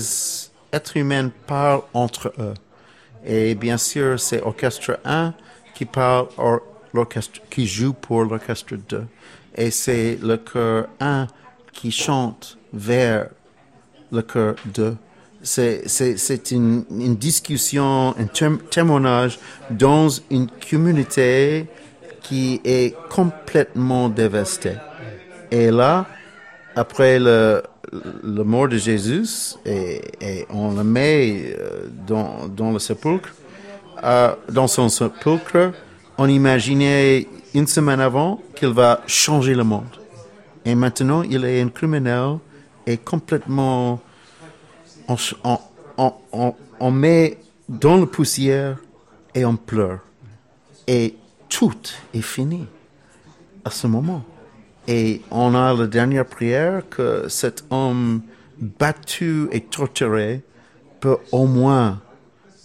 êtres 0.72 0.98
humains 0.98 1.32
parlent 1.48 1.82
entre 1.94 2.34
eux. 2.40 2.54
Et 3.26 3.56
bien 3.56 3.78
sûr, 3.78 4.20
c'est 4.20 4.42
Orchestre 4.42 5.00
1 5.06 5.34
qui 5.74 5.86
parle, 5.86 6.28
l'orchestre, 6.94 7.40
qui 7.50 7.66
joue 7.66 7.94
pour 7.94 8.24
l'Orchestre 8.24 8.76
2. 8.76 9.04
Et 9.56 9.72
c'est 9.72 10.18
le 10.22 10.38
chœur 10.38 10.88
1 11.00 11.28
qui 11.72 11.92
chante 11.92 12.58
vers 12.74 13.30
le 14.12 14.22
chœur 14.22 14.56
2 14.74 14.96
c'est 15.42 16.52
une, 16.52 16.84
une, 16.92 17.16
discussion, 17.16 18.16
un 18.18 18.26
témoignage 18.70 19.40
dans 19.70 20.08
une 20.30 20.48
communauté 20.70 21.68
qui 22.22 22.62
est 22.64 22.96
complètement 23.10 24.10
dévastée. 24.10 24.76
Et 25.52 25.72
là, 25.72 26.06
après 26.76 27.20
le, 27.20 27.64
le 28.24 28.44
mort 28.44 28.68
de 28.68 28.78
Jésus, 28.78 29.56
et, 29.66 30.02
et 30.22 30.46
on 30.50 30.74
le 30.74 30.84
met 30.84 31.56
euh, 31.58 31.88
dans, 32.08 32.48
dans 32.48 32.72
le 32.72 32.80
sépulcre, 32.80 33.34
euh, 34.04 34.36
dans 34.50 34.68
son 34.68 34.90
sépulcre, 34.90 35.72
on 36.18 36.28
imaginait 36.28 37.28
une 37.54 37.68
semaine 37.68 38.00
avant 38.00 38.42
qu'il 38.56 38.70
va 38.70 39.02
changer 39.08 39.56
le 39.56 39.64
monde. 39.64 39.88
Et 40.66 40.76
maintenant, 40.76 41.24
il 41.24 41.44
est 41.46 41.62
un 41.62 41.70
criminel 41.70 42.38
et 42.86 42.98
complètement 42.98 44.02
on, 46.80 46.92
met 46.92 47.38
dans 47.68 47.98
la 47.98 48.06
poussière 48.06 48.78
et 49.34 49.46
on 49.46 49.56
pleure. 49.56 50.00
Et 50.88 51.16
tout 51.48 51.78
est 52.14 52.22
fini 52.22 52.66
à 53.66 53.70
ce 53.70 53.88
moment. 53.88 54.24
Et 54.88 55.22
on 55.30 55.54
a 55.56 55.74
la 55.74 55.88
dernière 55.88 56.26
prière 56.26 56.84
que 56.90 57.28
cet 57.28 57.64
homme 57.70 58.22
battu 58.58 59.48
et 59.52 59.62
torturé 59.62 60.42
peut 61.00 61.18
au 61.32 61.46
moins 61.46 62.02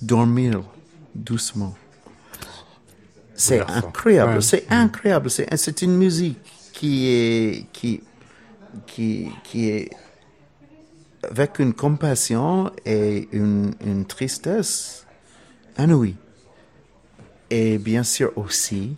dormir 0.01 0.63
doucement. 1.15 1.75
C'est 3.35 3.61
incroyable, 3.61 4.43
c'est 4.43 4.65
incroyable. 4.71 5.29
C'est 5.31 5.83
une 5.83 5.97
musique 5.97 6.39
qui 6.73 7.09
est, 7.09 7.67
qui, 7.73 8.03
qui, 8.87 9.29
qui 9.43 9.69
est 9.71 9.91
avec 11.31 11.59
une 11.59 11.75
compassion 11.75 12.71
et 12.85 13.29
une, 13.33 13.75
une 13.85 14.05
tristesse 14.05 15.07
inouïe. 15.79 16.17
Et 17.51 17.79
bien 17.79 18.03
sûr 18.03 18.33
aussi, 18.37 18.97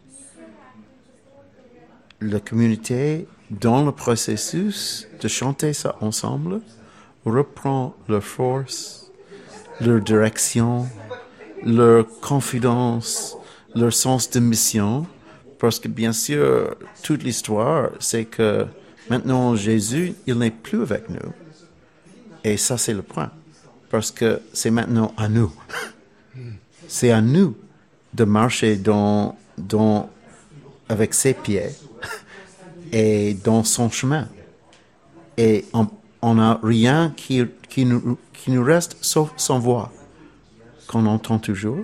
la 2.20 2.40
communauté, 2.40 3.26
dans 3.50 3.84
le 3.84 3.92
processus 3.92 5.06
de 5.20 5.28
chanter 5.28 5.72
ça 5.72 5.96
ensemble, 6.00 6.60
reprend 7.24 7.94
leur 8.08 8.22
force, 8.22 9.10
leur 9.80 10.00
direction, 10.00 10.86
leur 11.64 12.06
confidence, 12.20 13.36
leur 13.74 13.92
sens 13.92 14.30
de 14.30 14.40
mission. 14.40 15.06
Parce 15.58 15.78
que 15.78 15.88
bien 15.88 16.12
sûr, 16.12 16.76
toute 17.02 17.22
l'histoire, 17.22 17.90
c'est 17.98 18.24
que 18.24 18.66
maintenant 19.10 19.56
Jésus, 19.56 20.14
il 20.26 20.38
n'est 20.38 20.50
plus 20.50 20.82
avec 20.82 21.08
nous. 21.08 21.32
Et 22.46 22.56
ça, 22.56 22.78
c'est 22.78 22.94
le 22.94 23.02
point. 23.02 23.32
Parce 23.90 24.12
que 24.12 24.40
c'est 24.52 24.70
maintenant 24.70 25.12
à 25.16 25.28
nous. 25.28 25.52
c'est 26.86 27.10
à 27.10 27.20
nous 27.20 27.56
de 28.14 28.22
marcher 28.22 28.76
dans, 28.76 29.36
dans, 29.58 30.08
avec 30.88 31.12
ses 31.12 31.34
pieds 31.34 31.70
et 32.92 33.34
dans 33.34 33.64
son 33.64 33.90
chemin. 33.90 34.28
Et 35.36 35.64
on 36.22 36.34
n'a 36.34 36.60
rien 36.62 37.12
qui, 37.16 37.44
qui, 37.68 37.84
nous, 37.84 38.16
qui 38.32 38.52
nous 38.52 38.62
reste 38.62 38.96
sauf 39.00 39.32
son 39.36 39.58
voix, 39.58 39.92
qu'on 40.86 41.04
entend 41.06 41.40
toujours. 41.40 41.80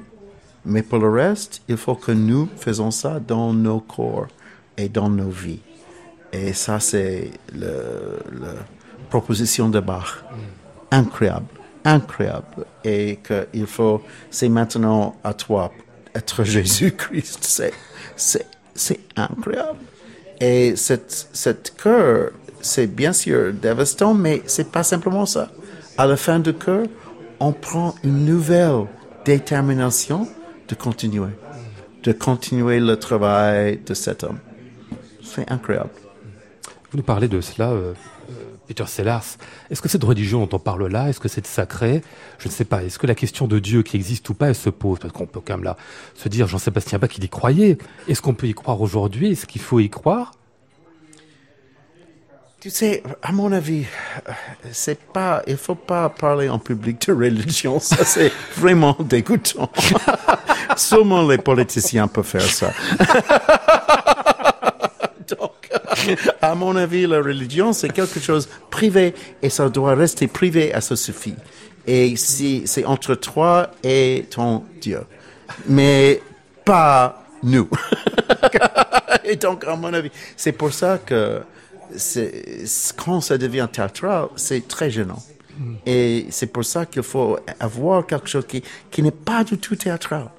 Mais 0.65 0.83
pour 0.83 1.01
le 1.01 1.11
reste, 1.11 1.63
il 1.67 1.77
faut 1.77 1.97
que 1.97 2.13
nous 2.13 2.49
faisons 2.57 2.93
ça 2.93 3.19
dans 3.19 3.53
nos 3.53 3.81
corps 3.81 4.29
et 4.77 4.89
dans 4.89 5.09
nos 5.09 5.29
vies. 5.29 5.59
Et 6.33 6.53
ça, 6.53 6.79
c'est 6.79 7.33
la 7.53 8.55
proposition 9.13 9.69
de 9.69 9.79
Bach 9.79 10.25
incroyable, 10.91 11.53
incroyable, 11.85 12.65
et 12.83 13.19
qu'il 13.27 13.67
faut, 13.67 14.01
c'est 14.31 14.49
maintenant 14.49 15.17
à 15.23 15.35
toi, 15.35 15.71
être 16.15 16.45
Jésus-Christ, 16.55 17.63
c'est, 18.17 19.01
incroyable. 19.17 19.81
Et 20.41 20.77
cette, 20.77 21.29
cette 21.33 21.75
cœur, 21.77 22.31
c'est 22.63 22.87
bien 22.87 23.13
sûr 23.13 23.53
dévastant, 23.53 24.15
mais 24.15 24.43
c'est 24.47 24.71
pas 24.73 24.83
simplement 24.83 25.27
ça. 25.27 25.51
À 25.99 26.07
la 26.07 26.17
fin 26.17 26.39
du 26.39 26.55
cœur, 26.55 26.87
on 27.39 27.53
prend 27.53 27.95
une 28.05 28.25
nouvelle 28.25 28.87
détermination 29.27 30.27
de 30.69 30.75
continuer, 30.75 31.35
de 32.03 32.13
continuer 32.13 32.81
le 32.81 32.97
travail 32.97 33.79
de 33.85 33.93
cet 33.93 34.25
homme. 34.25 34.39
C'est 35.23 35.51
incroyable. 35.51 35.91
Vous 36.91 36.99
nous 36.99 37.05
parlez 37.05 37.29
de 37.29 37.41
cela, 37.41 37.71
euh, 37.71 37.95
Peter 38.67 38.85
Sellars, 38.87 39.25
est-ce 39.71 39.83
que 39.83 39.89
cette 39.89 40.05
religion 40.05 40.47
dont 40.47 40.57
on 40.57 40.59
parle 40.59 40.87
là, 40.87 41.09
est-ce 41.09 41.21
que 41.21 41.29
c'est 41.29 41.47
sacré? 41.47 42.03
Je 42.39 42.49
ne 42.49 42.53
sais 42.53 42.65
pas. 42.65 42.83
Est-ce 42.83 42.99
que 42.99 43.07
la 43.07 43.15
question 43.15 43.47
de 43.47 43.59
Dieu 43.59 43.83
qui 43.83 43.97
existe 43.97 44.29
ou 44.29 44.35
pas, 44.35 44.49
elle 44.49 44.55
se 44.55 44.71
pose? 44.71 44.99
Parce 44.99 45.13
qu'on 45.13 45.27
peut 45.27 45.41
quand 45.45 45.55
même 45.55 45.65
là 45.65 45.77
se 46.15 46.29
dire, 46.29 46.47
Jean-Sébastien 46.47 46.99
Bach, 46.99 47.11
il 47.17 47.25
y 47.25 47.29
croyait. 47.29 47.79
Est-ce 48.09 48.23
qu'on 48.23 48.35
peut 48.35 48.47
y 48.47 48.55
croire 48.55 48.81
aujourd'hui? 48.81 49.33
Est-ce 49.33 49.47
qu'il 49.47 49.61
faut 49.61 49.81
y 49.81 49.91
croire? 49.91 50.33
Tu 52.61 52.71
sais, 52.71 53.03
à 53.23 53.33
mon 53.33 53.51
avis, 53.51 53.87
c'est 54.71 55.01
pas, 55.01 55.43
il 55.49 55.57
faut 55.57 55.75
pas 55.75 56.09
parler 56.09 56.49
en 56.49 56.61
public 56.61 57.09
de 57.09 57.13
religion. 57.13 57.81
Ça, 57.81 58.05
c'est 58.05 58.31
vraiment 58.57 58.97
dégoûtant. 59.01 59.69
Seulement 60.77 61.27
les 61.27 61.39
politiciens 61.39 62.07
peuvent 62.07 62.25
faire 62.25 62.41
ça. 62.43 62.71
à 66.43 66.55
mon 66.55 66.77
avis, 66.77 67.07
la 67.07 67.19
religion, 67.19 67.73
c'est 67.73 67.93
quelque 67.93 68.21
chose 68.21 68.49
privé 68.71 69.15
et 69.43 69.51
ça 69.51 69.69
doit 69.69 69.95
rester 69.95 70.27
privé, 70.27 70.73
à 70.73 70.81
ça 70.81 70.97
suffit. 70.97 71.35
Et 71.87 72.17
si 72.17 72.63
c'est 72.67 72.85
entre 72.85 73.15
toi 73.15 73.71
et 73.83 74.27
ton 74.31 74.65
Dieu. 74.81 75.01
Mais 75.67 76.21
pas 76.65 77.25
nous. 77.43 77.69
et 79.25 79.37
donc, 79.37 79.65
à 79.65 79.77
mon 79.77 79.93
avis, 79.93 80.11
c'est 80.37 80.53
pour 80.53 80.73
ça 80.73 80.99
que 80.99 81.43
quand 82.97 83.21
ça 83.21 83.37
devient 83.37 83.69
théâtral, 83.71 84.29
c'est 84.37 84.67
très 84.67 84.91
gênant. 84.91 85.23
Et 85.85 86.27
c'est 86.31 86.47
pour 86.47 86.65
ça 86.65 86.87
qu'il 86.87 87.03
faut 87.03 87.39
avoir 87.61 88.07
quelque 88.07 88.27
chose 88.27 88.47
qui, 88.47 88.63
qui 88.91 89.03
n'est 89.03 89.11
pas 89.11 89.45
du 89.45 89.59
tout 89.59 89.77
théâtral. 89.77 90.31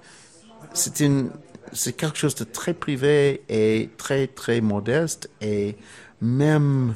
C'est 0.74 1.00
une, 1.02 1.30
c'est 1.74 1.94
quelque 1.94 2.18
chose 2.18 2.36
de 2.36 2.44
très 2.44 2.74
privé 2.74 3.42
et 3.50 3.90
très, 3.98 4.28
très 4.28 4.62
modeste. 4.62 5.30
Et 5.42 5.76
même 6.22 6.94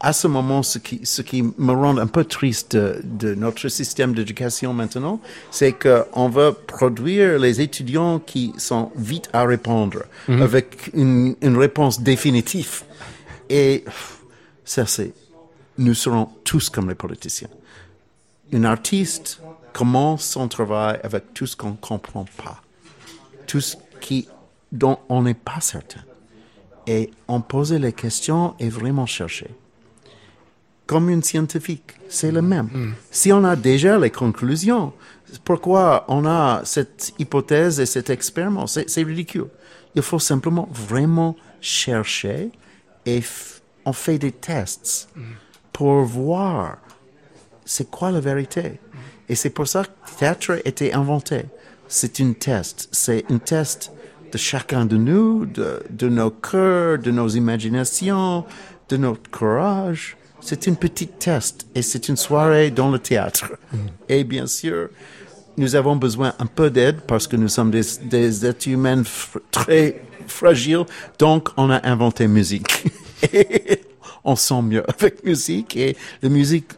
à 0.00 0.12
ce 0.12 0.28
moment, 0.28 0.62
ce 0.62 0.78
qui, 0.78 1.00
ce 1.04 1.22
qui 1.22 1.42
me 1.42 1.72
rend 1.72 1.98
un 1.98 2.06
peu 2.06 2.24
triste 2.24 2.76
de, 2.76 3.34
notre 3.34 3.68
système 3.68 4.14
d'éducation 4.14 4.72
maintenant, 4.72 5.20
c'est 5.50 5.72
qu'on 5.72 6.28
veut 6.28 6.52
produire 6.52 7.38
les 7.38 7.60
étudiants 7.60 8.20
qui 8.20 8.52
sont 8.58 8.92
vite 8.96 9.28
à 9.32 9.44
répondre, 9.44 10.04
mhm. 10.28 10.42
avec 10.42 10.90
une, 10.94 11.34
une 11.42 11.56
réponse 11.56 12.00
définitive. 12.00 12.82
Et 13.50 13.84
ça, 14.64 14.86
c'est, 14.86 15.12
nous 15.78 15.94
serons 15.94 16.28
tous 16.44 16.70
comme 16.70 16.88
les 16.88 16.94
politiciens. 16.94 17.48
Un 18.52 18.64
artiste 18.64 19.40
commence 19.72 20.24
son 20.24 20.48
travail 20.48 21.00
avec 21.02 21.34
tout 21.34 21.46
ce 21.46 21.56
qu'on 21.56 21.70
ne 21.70 21.76
comprend 21.76 22.24
pas, 22.42 22.60
tout 23.46 23.60
ce 23.60 23.76
qui, 24.00 24.28
dont 24.72 24.98
on 25.08 25.22
n'est 25.22 25.34
pas 25.34 25.60
certain. 25.60 26.00
Et 26.86 27.10
on 27.28 27.40
pose 27.40 27.72
les 27.72 27.92
questions 27.92 28.54
et 28.58 28.68
vraiment 28.68 29.06
chercher. 29.06 29.50
comme 30.88 31.10
une 31.10 31.22
scientifique. 31.22 31.92
C'est 32.08 32.32
le 32.32 32.42
même. 32.42 32.94
Si 33.10 33.30
on 33.30 33.44
a 33.44 33.54
déjà 33.54 33.98
les 33.98 34.10
conclusions, 34.10 34.94
pourquoi 35.44 36.06
on 36.08 36.24
a 36.26 36.62
cette 36.64 37.12
hypothèse 37.18 37.78
et 37.78 37.86
cet 37.86 38.08
expériment? 38.10 38.66
C'est 38.66 39.02
ridicule. 39.02 39.48
Il 39.94 40.02
faut 40.02 40.18
simplement 40.18 40.66
vraiment 40.72 41.36
chercher 41.60 42.50
et 43.04 43.22
on 43.84 43.92
fait 43.92 44.18
des 44.18 44.32
tests 44.32 45.10
pour 45.72 46.02
voir 46.04 46.78
c'est 47.66 47.90
quoi 47.90 48.10
la 48.10 48.20
vérité. 48.20 48.80
Et 49.28 49.34
c'est 49.34 49.50
pour 49.50 49.68
ça 49.68 49.84
que 49.84 49.90
le 50.10 50.18
théâtre 50.18 50.52
a 50.52 50.68
été 50.68 50.94
inventé. 50.94 51.42
C'est 51.88 52.18
une 52.18 52.34
test. 52.34 52.88
C'est 52.92 53.24
un 53.30 53.38
test 53.38 53.92
de 54.32 54.38
chacun 54.38 54.84
de 54.84 54.96
nous, 54.96 55.46
de, 55.46 55.82
de 55.90 56.08
nos 56.08 56.30
cœurs, 56.30 56.98
de 56.98 57.10
nos 57.10 57.28
imaginations, 57.28 58.44
de 58.88 58.96
notre 58.96 59.30
courage. 59.30 60.16
C'est 60.40 60.66
une 60.66 60.76
petite 60.76 61.18
test 61.18 61.66
et 61.74 61.82
c'est 61.82 62.08
une 62.08 62.16
soirée 62.16 62.70
dans 62.70 62.90
le 62.90 62.98
théâtre. 62.98 63.52
Et 64.08 64.24
bien 64.24 64.46
sûr, 64.46 64.88
nous 65.56 65.74
avons 65.74 65.96
besoin 65.96 66.34
un 66.38 66.46
peu 66.46 66.70
d'aide 66.70 67.00
parce 67.00 67.26
que 67.26 67.36
nous 67.36 67.48
sommes 67.48 67.70
des, 67.70 67.82
des 68.04 68.46
êtres 68.46 68.68
humains 68.68 69.02
très 69.50 70.00
fragiles. 70.26 70.84
Donc, 71.18 71.48
on 71.56 71.70
a 71.70 71.86
inventé 71.86 72.28
musique. 72.28 72.84
On 74.24 74.36
sent 74.36 74.62
mieux 74.62 74.84
avec 74.88 75.24
musique 75.24 75.76
et 75.76 75.96
la 76.22 76.28
musique, 76.28 76.72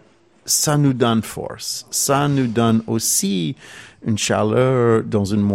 ça 0.44 0.76
nous 0.76 0.92
donne 0.92 1.22
force. 1.22 1.86
Ça 1.90 2.28
nous 2.28 2.46
donne 2.46 2.82
aussi 2.86 3.56
une 4.04 4.18
chaleur 4.18 5.02
dans 5.04 5.24
une 5.24 5.46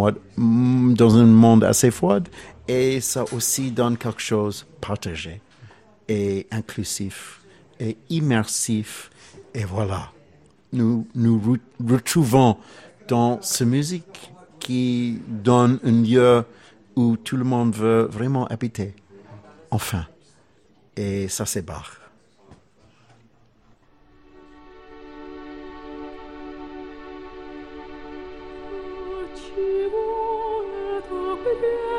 dans 0.94 1.18
un 1.18 1.26
monde 1.26 1.64
assez 1.64 1.92
froid 1.92 2.20
et 2.68 3.02
ça 3.02 3.26
aussi 3.34 3.72
donne 3.72 3.98
quelque 3.98 4.22
chose 4.22 4.66
partagé 4.82 5.42
et 6.08 6.48
inclusif 6.52 7.42
et 7.80 7.98
immersif. 8.10 9.10
Et 9.54 9.64
voilà, 9.64 10.12
nous 10.74 11.08
nous 11.16 11.40
re- 11.40 11.92
retrouvons 11.94 12.58
dans 13.08 13.42
cette 13.42 13.68
musique 13.68 14.32
qui 14.60 15.20
donne 15.28 15.80
un 15.84 16.02
lieu 16.04 16.44
où 16.96 17.18
tout 17.18 17.38
le 17.38 17.44
monde 17.44 17.76
veut 17.76 18.04
vraiment 18.12 18.46
habiter. 18.48 18.96
Enfin. 19.72 20.06
Et 20.98 21.28
ça, 21.28 21.46
c'est 21.46 21.62
Bach. 21.62 22.00
the 31.46 31.54
ground. 31.60 31.95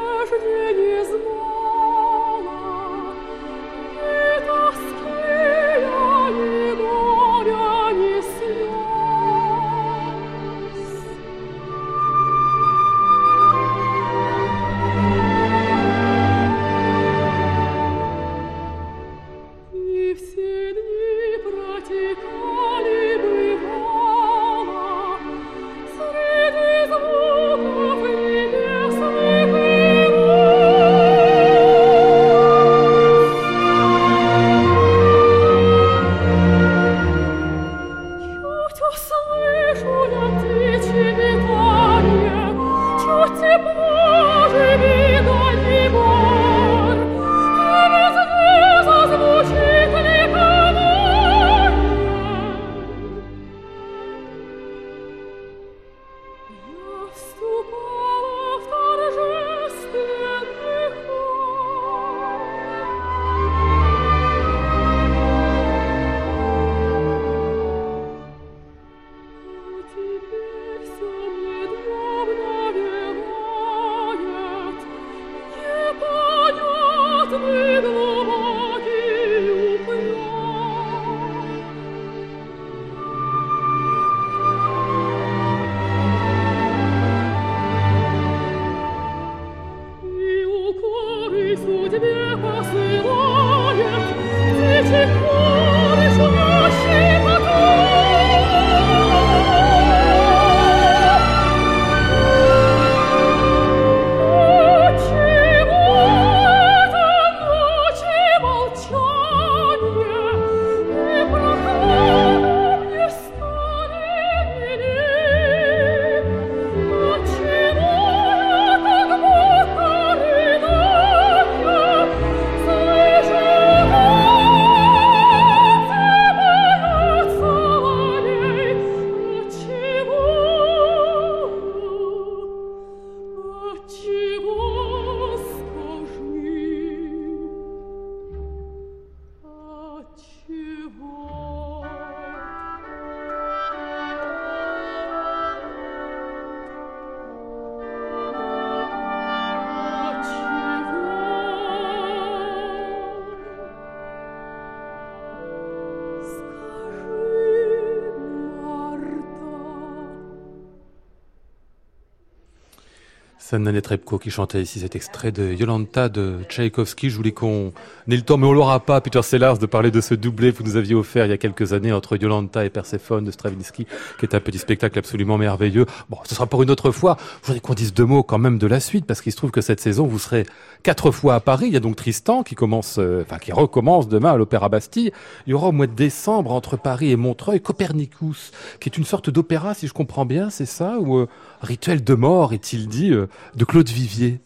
Nanette 163.59 163.89
Repko 163.89 164.19
qui 164.19 164.31
chantait 164.31 164.63
ici 164.63 164.81
cet 164.81 164.97
extrait 164.97 165.33
de 165.33 165.53
Yolanta 165.53 166.09
de 166.09 166.39
Tchaïkovski. 166.49 167.11
Je 167.11 167.17
voulais 167.17 167.33
qu'on 167.33 167.73
ait 168.09 168.17
le 168.17 168.23
temps, 168.23 168.37
mais 168.37 168.47
on 168.47 168.53
l'aura 168.53 168.81
pas, 168.81 169.01
Peter 169.01 169.23
Sellars, 169.23 169.59
de 169.59 169.67
parler 169.67 169.91
de 169.91 170.01
ce 170.01 170.15
doublé 170.15 170.53
que 170.53 170.59
vous 170.59 170.65
nous 170.65 170.77
aviez 170.77 170.95
offert 170.95 171.27
il 171.27 171.31
y 171.31 171.33
a 171.33 171.39
quelques 171.39 171.73
années 171.73 171.93
entre 171.93 172.17
Yolanta 172.17 172.65
et 172.65 172.71
Perséphone 172.71 173.25
de 173.25 173.31
Stravinsky, 173.31 173.87
qui 174.19 174.25
est 174.25 174.35
un 174.35 174.41
petit 174.41 174.59
spectacle 174.59 174.99
absolument 174.99 175.39
merveilleux. 175.39 175.87
Bon, 176.09 176.19
ce 176.25 176.35
sera 176.35 176.47
pour 176.47 176.63
une 176.63 176.71
autre 176.71 176.91
fois. 176.91 177.17
Je 177.43 177.47
voudrais 177.47 177.61
qu'on 177.61 177.75
dise 177.75 177.95
deux 177.95 178.05
mots 178.05 178.23
quand 178.23 178.39
même 178.39 178.59
de 178.59 178.67
la 178.67 178.81
suite, 178.81 179.07
parce 179.07 179.21
qu'il 179.21 179.33
se 179.33 179.37
trouve 179.37 179.51
que 179.51 179.61
cette 179.61 179.81
saison, 179.81 180.07
vous 180.07 180.19
serez 180.19 180.47
quatre 180.83 181.11
fois 181.11 181.35
à 181.35 181.41
Paris. 181.41 181.67
Il 181.69 181.73
y 181.73 181.77
a 181.77 181.81
donc 181.81 181.97
Tristan 181.97 182.43
qui 182.43 182.55
commence, 182.55 182.97
euh, 182.99 183.23
enfin, 183.27 183.39
qui 183.39 183.53
recommence 183.53 184.09
demain 184.09 184.33
à 184.33 184.37
l'Opéra 184.37 184.69
Bastille. 184.69 185.13
Il 185.47 185.51
y 185.51 185.55
aura 185.55 185.69
au 185.69 185.73
mois 185.73 185.87
de 185.87 185.95
décembre, 185.95 186.53
entre 186.53 186.77
Paris 186.77 187.11
et 187.11 187.17
Montreuil, 187.17 187.61
Copernicus, 187.61 188.53
qui 188.81 188.89
est 188.89 188.97
une 188.97 189.05
sorte 189.05 189.31
d'opéra, 189.31 189.75
si 189.75 189.87
je 189.87 189.93
comprends 189.93 190.27
bien, 190.27 190.51
c'est 190.51 190.67
ça, 190.67 190.99
ou 190.99 191.19
euh, 191.19 191.29
rituel 191.67 192.03
de 192.03 192.15
mort, 192.15 192.53
est-il 192.53 192.89
dit, 192.89 193.11
euh, 193.11 193.27
de 193.55 193.65
Claude 193.65 193.89
Vivier? 193.89 194.41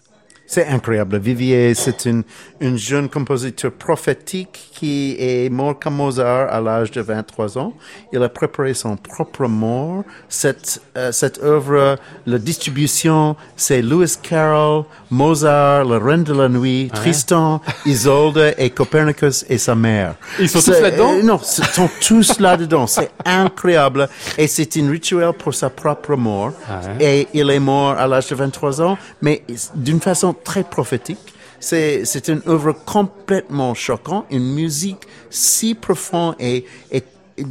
C'est 0.53 0.67
incroyable. 0.67 1.17
Vivier, 1.19 1.75
c'est 1.75 2.07
une, 2.07 2.25
une 2.59 2.77
jeune 2.77 3.09
compositeur 3.09 3.71
prophétique 3.71 4.71
qui 4.75 5.15
est 5.17 5.49
mort 5.49 5.79
comme 5.79 5.95
Mozart 5.95 6.53
à 6.53 6.61
l'âge 6.61 6.91
de 6.91 7.01
23 7.01 7.57
ans. 7.57 7.73
Il 8.13 8.21
a 8.21 8.29
préparé 8.29 8.75
son 8.75 8.97
propre 8.97 9.47
mort. 9.47 10.03
Cette, 10.29 10.83
euh, 10.97 11.13
cette 11.13 11.41
œuvre, 11.41 11.97
la 12.27 12.39
distribution, 12.39 13.37
c'est 13.57 13.81
Lewis 13.81 14.17
Carroll, 14.21 14.87
Mozart, 15.09 15.85
Le 15.85 15.99
Reine 15.99 16.25
de 16.25 16.35
la 16.35 16.49
Nuit, 16.49 16.91
Tristan, 16.93 17.61
Isolde 17.87 18.57
et 18.59 18.71
Copernicus 18.71 19.45
et 19.49 19.57
sa 19.57 19.77
mère. 19.77 20.17
Ils 20.41 20.49
sont 20.49 20.59
tous 20.59 20.81
là-dedans 20.81 21.13
euh, 21.13 21.23
Non, 21.23 21.39
ils 21.39 21.65
sont 21.67 21.91
tous 22.05 22.41
là-dedans. 22.41 22.89
C'est 22.89 23.13
incroyable. 23.25 24.09
Et 24.37 24.49
c'est 24.49 24.77
un 24.79 24.91
rituel 24.91 25.33
pour 25.33 25.55
sa 25.55 25.71
propre 25.71 26.17
mort. 26.17 26.55
Et 26.99 27.29
il 27.35 27.49
est 27.51 27.61
mort 27.61 27.91
à 27.91 28.09
l'âge 28.09 28.27
de 28.27 28.35
23 28.35 28.83
ans, 28.83 28.99
mais 29.23 29.45
d'une 29.77 30.01
façon 30.01 30.35
très 30.43 30.65
prophétique. 30.65 31.35
C'est, 31.61 32.29
une 32.29 32.41
œuvre 32.47 32.73
complètement 32.73 33.75
choquante, 33.75 34.25
une 34.31 34.55
musique 34.55 35.03
si 35.29 35.75
profonde 35.75 36.35
et, 36.41 36.65
et, 36.91 37.03
et 37.37 37.45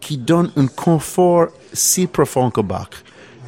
qui 0.00 0.18
donne 0.18 0.50
un 0.56 0.66
confort 0.66 1.48
si 1.72 2.06
profond 2.06 2.50
que 2.50 2.60
Bach. 2.60 2.88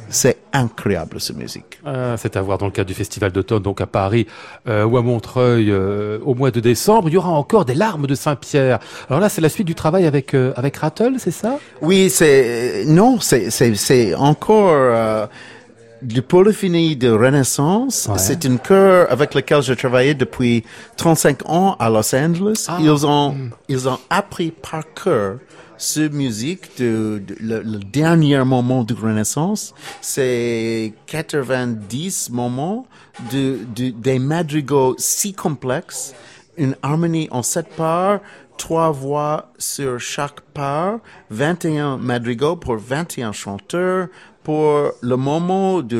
C'est 0.07 0.37
incroyable, 0.53 1.19
cette 1.19 1.35
musique. 1.35 1.79
Euh, 1.85 2.15
c'est 2.17 2.37
à 2.37 2.41
voir 2.41 2.57
dans 2.57 2.67
le 2.67 2.71
cadre 2.71 2.87
du 2.87 2.93
Festival 2.93 3.31
d'automne, 3.31 3.63
donc 3.63 3.81
à 3.81 3.87
Paris 3.87 4.27
euh, 4.67 4.85
ou 4.85 4.97
à 4.97 5.01
Montreuil 5.01 5.71
euh, 5.71 6.19
au 6.23 6.35
mois 6.35 6.51
de 6.51 6.59
décembre. 6.59 7.09
Il 7.09 7.15
y 7.15 7.17
aura 7.17 7.31
encore 7.31 7.65
des 7.65 7.73
larmes 7.73 8.05
de 8.05 8.15
Saint-Pierre. 8.15 8.79
Alors 9.09 9.19
là, 9.19 9.29
c'est 9.29 9.41
la 9.41 9.49
suite 9.49 9.67
du 9.67 9.75
travail 9.75 10.05
avec 10.05 10.33
euh, 10.33 10.53
avec 10.55 10.77
Rattle, 10.77 11.15
c'est 11.17 11.31
ça? 11.31 11.57
Oui, 11.81 12.09
c'est 12.09 12.85
non, 12.85 13.19
c'est 13.19 13.49
c'est 13.49 13.73
c'est 13.75 14.13
encore 14.13 14.69
euh, 14.71 15.25
du 16.01 16.21
polyphonie 16.21 16.95
de 16.95 17.09
Renaissance. 17.09 18.07
Ouais. 18.11 18.17
C'est 18.17 18.43
une 18.43 18.59
chœur 18.59 19.11
avec 19.11 19.33
lequel 19.33 19.61
j'ai 19.61 19.75
travaillé 19.75 20.13
depuis 20.13 20.63
35 20.97 21.49
ans 21.49 21.75
à 21.79 21.89
Los 21.89 22.13
Angeles. 22.15 22.65
Ah. 22.67 22.77
Ils 22.81 23.05
ont 23.05 23.35
ils 23.69 23.87
ont 23.89 23.99
appris 24.09 24.51
par 24.51 24.83
cœur 24.93 25.39
ce 25.77 26.07
musique 26.07 26.77
de, 26.79 27.21
de- 27.27 27.35
le, 27.41 27.61
le 27.61 27.79
dernier 27.79 28.43
moment 28.45 28.83
de 28.83 28.93
Renaissance. 28.93 29.73
C'est 30.01 30.93
90 31.07 32.29
moments 32.31 32.85
de, 33.31 33.59
de 33.75 33.89
des 33.89 34.19
madrigaux 34.19 34.95
si 34.97 35.33
complexes 35.33 36.13
une 36.57 36.75
harmonie 36.81 37.27
en 37.31 37.43
sept 37.43 37.67
parts, 37.75 38.19
trois 38.57 38.89
voix 38.91 39.51
sur 39.57 39.99
chaque 39.99 40.39
part, 40.53 40.99
21 41.29 41.97
madrigaux 41.97 42.55
pour 42.55 42.77
21 42.77 43.33
chanteurs, 43.33 44.07
pour 44.45 44.91
le 45.01 45.15
moment 45.17 45.81
de 45.81 45.99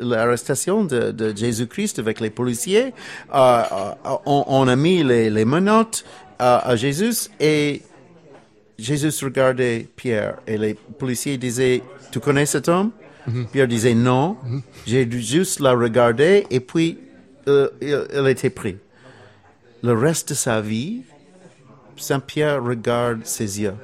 l'arrestation 0.00 0.84
de, 0.84 1.12
de 1.12 1.34
Jésus-Christ 1.34 2.00
avec 2.00 2.18
les 2.20 2.28
policiers. 2.30 2.92
euh, 3.32 3.62
euh, 3.72 4.16
on, 4.26 4.44
on 4.48 4.68
a 4.68 4.76
mis 4.76 5.04
les, 5.04 5.30
les 5.30 5.44
menottes 5.44 6.04
euh, 6.42 6.58
à 6.70 6.74
Jésus 6.74 7.30
et 7.38 7.82
Jésus 8.76 9.24
regardait 9.24 9.86
Pierre 9.94 10.38
et 10.46 10.58
les 10.58 10.74
policiers 10.74 11.38
disaient, 11.38 11.82
tu 12.10 12.18
connais 12.18 12.46
cet 12.46 12.68
homme? 12.68 12.90
Pierre 13.52 13.68
disait 13.68 13.94
non. 13.94 14.36
J'ai 14.86 15.04
dû 15.06 15.20
juste 15.20 15.60
la 15.60 15.72
regarder 15.72 16.46
et 16.50 16.58
puis 16.58 16.98
euh, 17.46 17.68
il, 17.80 18.04
il 18.12 18.26
était 18.26 18.50
pris. 18.50 18.76
Le 19.82 19.92
reste 19.92 20.30
de 20.30 20.34
sa 20.34 20.60
vie, 20.60 21.02
Saint-Pierre 21.96 22.64
regarde 22.64 23.20
ses 23.24 23.60
yeux. 23.60 23.74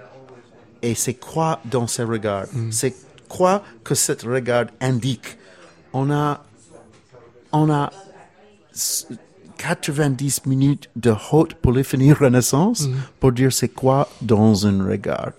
Et 0.82 0.94
c'est 0.94 1.14
quoi 1.14 1.60
dans 1.64 1.86
ses 1.86 2.02
regards? 2.02 2.46
C'est 2.70 2.94
quoi 3.28 3.62
que 3.84 3.94
cet 3.94 4.22
regard 4.22 4.66
indique? 4.80 5.36
On 5.92 6.10
a, 6.10 6.42
on 7.52 7.70
a 7.70 7.90
s- 8.74 9.06
90 9.58 10.46
minutes 10.46 10.90
de 10.96 11.14
haute 11.32 11.54
polyphonie 11.54 12.12
renaissance 12.24 12.88
pour 13.20 13.32
dire 13.32 13.52
c'est 13.52 13.68
quoi 13.68 14.08
dans 14.22 14.66
un 14.66 14.84
regard. 14.86 15.32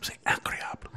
C'est 0.00 0.18
incroyable. 0.26 0.88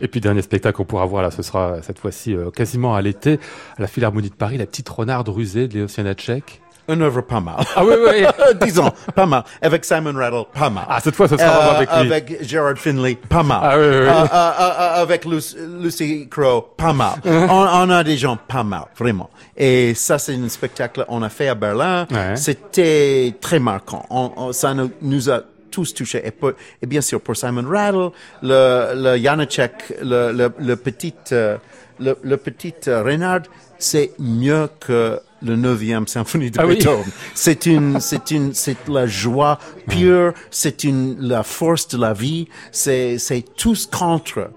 Et 0.00 0.08
puis 0.08 0.20
dernier 0.20 0.42
spectacle 0.42 0.76
qu'on 0.76 0.84
pourra 0.84 1.06
voir 1.06 1.22
là, 1.22 1.30
ce 1.30 1.42
sera 1.42 1.80
cette 1.82 1.98
fois-ci 1.98 2.34
euh, 2.34 2.50
quasiment 2.50 2.94
à 2.94 3.02
l'été 3.02 3.38
à 3.78 3.82
la 3.82 3.86
Philharmonie 3.86 4.30
de 4.30 4.34
Paris, 4.34 4.58
la 4.58 4.66
petite 4.66 4.88
renarde 4.88 5.28
rusée 5.28 5.68
de 5.68 5.74
Léo 5.74 5.86
Janacek. 5.88 6.60
Une 6.88 7.02
œuvre 7.02 7.20
pas 7.22 7.40
mal. 7.40 7.56
Ah 7.76 7.84
oui, 7.84 7.94
oui. 8.06 8.24
Disons, 8.62 8.90
pas 9.14 9.24
mal. 9.26 9.44
Avec 9.60 9.84
Simon 9.84 10.14
Rattle, 10.14 10.44
pas 10.52 10.68
mal. 10.68 10.84
Ah, 10.88 10.98
cette 11.02 11.14
fois, 11.14 11.28
ce 11.28 11.36
sera 11.36 11.48
Euh, 11.48 11.76
avec 11.76 11.88
lui. 11.90 11.96
avec 12.12 12.44
Gerard 12.48 12.76
Finley, 12.76 13.14
pas 13.28 13.42
mal. 13.44 13.60
Ah 13.62 13.78
oui, 13.78 13.84
oui, 13.84 13.96
oui. 14.00 14.06
Euh, 14.08 14.10
euh, 14.10 14.50
euh, 14.60 15.02
avec 15.02 15.24
Lucy, 15.24 15.56
Lucy 15.80 16.28
Crowe, 16.28 16.74
pas 16.76 16.92
mal. 16.92 17.14
on, 17.24 17.66
on 17.72 17.90
a 17.90 18.02
des 18.02 18.16
gens 18.16 18.36
pas 18.36 18.64
mal, 18.64 18.84
vraiment. 18.98 19.30
Et 19.56 19.94
ça, 19.94 20.18
c'est 20.18 20.34
un 20.34 20.48
spectacle 20.48 21.04
qu'on 21.08 21.22
a 21.22 21.28
fait 21.28 21.48
à 21.48 21.54
Berlin. 21.54 22.06
Ouais. 22.10 22.34
C'était 22.36 23.34
très 23.40 23.60
marquant. 23.60 24.04
On- 24.10 24.32
on- 24.36 24.52
ça 24.52 24.74
nous, 24.74 24.90
nous 25.02 25.30
a 25.30 25.40
tous 25.70 25.94
touchés. 25.94 26.20
Et, 26.24 26.32
pour- 26.32 26.52
et 26.82 26.86
bien 26.86 27.00
sûr, 27.00 27.20
pour 27.20 27.36
Simon 27.36 27.64
Rattle, 27.68 28.10
le, 28.42 28.92
le 28.94 29.22
Janacek, 29.22 29.98
le, 30.02 30.32
le, 30.32 30.52
le 30.58 30.76
petit, 30.76 31.14
euh, 31.30 31.56
le, 32.00 32.18
le 32.22 32.36
petit 32.36 32.74
euh, 32.88 33.02
Reynard, 33.02 33.42
c'est 33.78 34.12
mieux 34.18 34.68
que 34.80 35.20
le 35.44 35.56
9e 35.56 36.06
symphonie 36.06 36.50
de 36.50 36.60
Ah 36.60 36.66
oui. 36.66 36.76
Beethoven. 36.76 37.04
C'est 37.34 37.66
une, 37.66 38.00
c'est 38.00 38.30
une, 38.30 38.54
c'est 38.54 38.88
la 38.88 39.06
joie 39.06 39.58
pure, 39.88 40.32
c'est 40.50 40.84
une, 40.84 41.16
la 41.20 41.42
force 41.42 41.88
de 41.88 41.98
la 41.98 42.12
vie, 42.12 42.48
c'est, 42.70 43.18
c'est 43.18 43.42
tout 43.56 43.74
ce 43.74 43.86
contre 43.88 44.50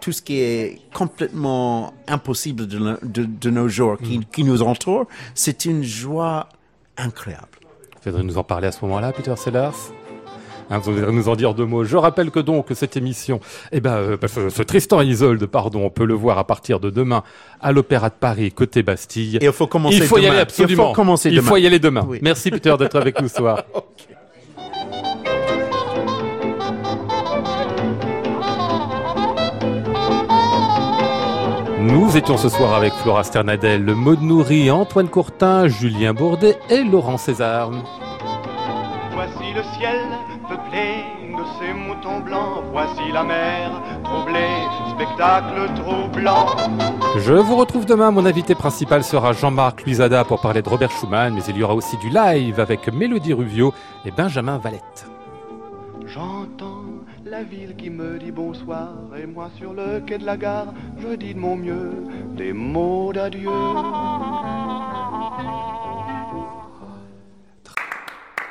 tout 0.00 0.12
ce 0.12 0.20
qui 0.20 0.38
est 0.38 0.80
complètement 0.92 1.94
impossible 2.08 2.66
de, 2.66 2.78
no- 2.78 2.98
de, 3.02 3.24
de 3.24 3.48
nos 3.50 3.68
jours, 3.68 3.96
qui, 3.96 4.20
qui 4.30 4.44
nous 4.44 4.60
entoure. 4.60 5.06
C'est 5.34 5.64
une 5.64 5.82
joie 5.82 6.50
incroyable. 6.98 7.48
Vous 8.04 8.22
nous 8.22 8.36
en 8.36 8.44
parler 8.44 8.66
à 8.68 8.72
ce 8.72 8.84
moment-là, 8.84 9.12
Peter 9.12 9.34
Sellers? 9.36 9.70
Hein, 10.70 10.78
vous 10.78 10.92
viendrez 10.94 11.12
nous 11.12 11.28
en 11.28 11.36
dire 11.36 11.54
deux 11.54 11.66
mots. 11.66 11.84
Je 11.84 11.96
rappelle 11.96 12.30
que 12.30 12.40
donc 12.40 12.66
cette 12.74 12.96
émission, 12.96 13.40
eh 13.72 13.80
ben, 13.80 13.94
euh, 13.96 14.16
bah, 14.20 14.28
ce, 14.28 14.48
ce 14.48 14.62
Tristan 14.62 15.02
et 15.02 15.06
Isolde, 15.06 15.44
pardon, 15.46 15.82
on 15.84 15.90
peut 15.90 16.04
le 16.04 16.14
voir 16.14 16.38
à 16.38 16.44
partir 16.44 16.80
de 16.80 16.90
demain 16.90 17.22
à 17.60 17.72
l'Opéra 17.72 18.08
de 18.08 18.14
Paris, 18.18 18.50
côté 18.52 18.82
Bastille. 18.82 19.36
Et 19.40 19.44
il 19.46 19.52
faut 19.52 19.66
commencer 19.66 19.96
Il 19.96 20.02
faut 20.04 20.18
y 20.18 20.26
aller 20.26 20.38
absolument. 20.38 20.84
Il 20.84 20.86
faut 20.88 20.92
commencer 20.92 21.28
Il 21.30 21.36
demain. 21.36 21.48
faut 21.48 21.56
y 21.56 21.66
aller 21.66 21.78
demain. 21.78 22.04
Oui. 22.08 22.18
Merci 22.22 22.50
Peter 22.50 22.74
d'être 22.78 22.96
avec 22.96 23.20
nous 23.20 23.28
ce 23.28 23.36
soir. 23.36 23.62
Nous 31.80 32.16
étions 32.16 32.36
ce 32.38 32.48
soir 32.48 32.74
avec 32.74 32.92
Flora 32.94 33.24
Sternadel, 33.24 33.82
Maud 33.84 34.22
Nourri, 34.22 34.70
Antoine 34.70 35.08
Courtin, 35.08 35.68
Julien 35.68 36.14
Bourdet 36.14 36.56
et 36.70 36.82
Laurent 36.82 37.18
César. 37.18 37.70
Voici 39.12 39.52
le 39.54 39.62
ciel 39.78 39.96
peuplé 40.74 41.04
de 41.36 41.44
ces 41.58 41.72
moutons 41.72 42.20
blancs. 42.20 42.64
Voici 42.72 43.12
la 43.12 43.24
mer 43.24 43.70
troublée, 44.04 44.66
spectacle 44.94 45.70
troublant. 45.76 46.46
Je 47.18 47.34
vous 47.34 47.56
retrouve 47.56 47.86
demain. 47.86 48.10
Mon 48.10 48.26
invité 48.26 48.54
principal 48.54 49.04
sera 49.04 49.32
Jean-Marc 49.32 49.84
Luisada 49.84 50.24
pour 50.24 50.40
parler 50.40 50.62
de 50.62 50.68
Robert 50.68 50.90
Schumann, 50.90 51.34
mais 51.34 51.42
il 51.48 51.56
y 51.56 51.62
aura 51.62 51.74
aussi 51.74 51.96
du 51.98 52.08
live 52.08 52.60
avec 52.60 52.92
Mélodie 52.92 53.32
Ruvio 53.32 53.72
et 54.04 54.10
Benjamin 54.10 54.58
Valette. 54.58 55.06
J'entends 56.06 56.82
la 57.24 57.42
ville 57.42 57.74
qui 57.76 57.90
me 57.90 58.18
dit 58.18 58.30
bonsoir. 58.30 58.90
Et 59.20 59.26
moi 59.26 59.50
sur 59.58 59.72
le 59.72 60.00
quai 60.00 60.18
de 60.18 60.26
la 60.26 60.36
gare, 60.36 60.74
je 60.98 61.14
dis 61.16 61.34
de 61.34 61.40
mon 61.40 61.56
mieux 61.56 61.92
des 62.36 62.52
mots 62.52 63.12
d'adieu. 63.12 63.50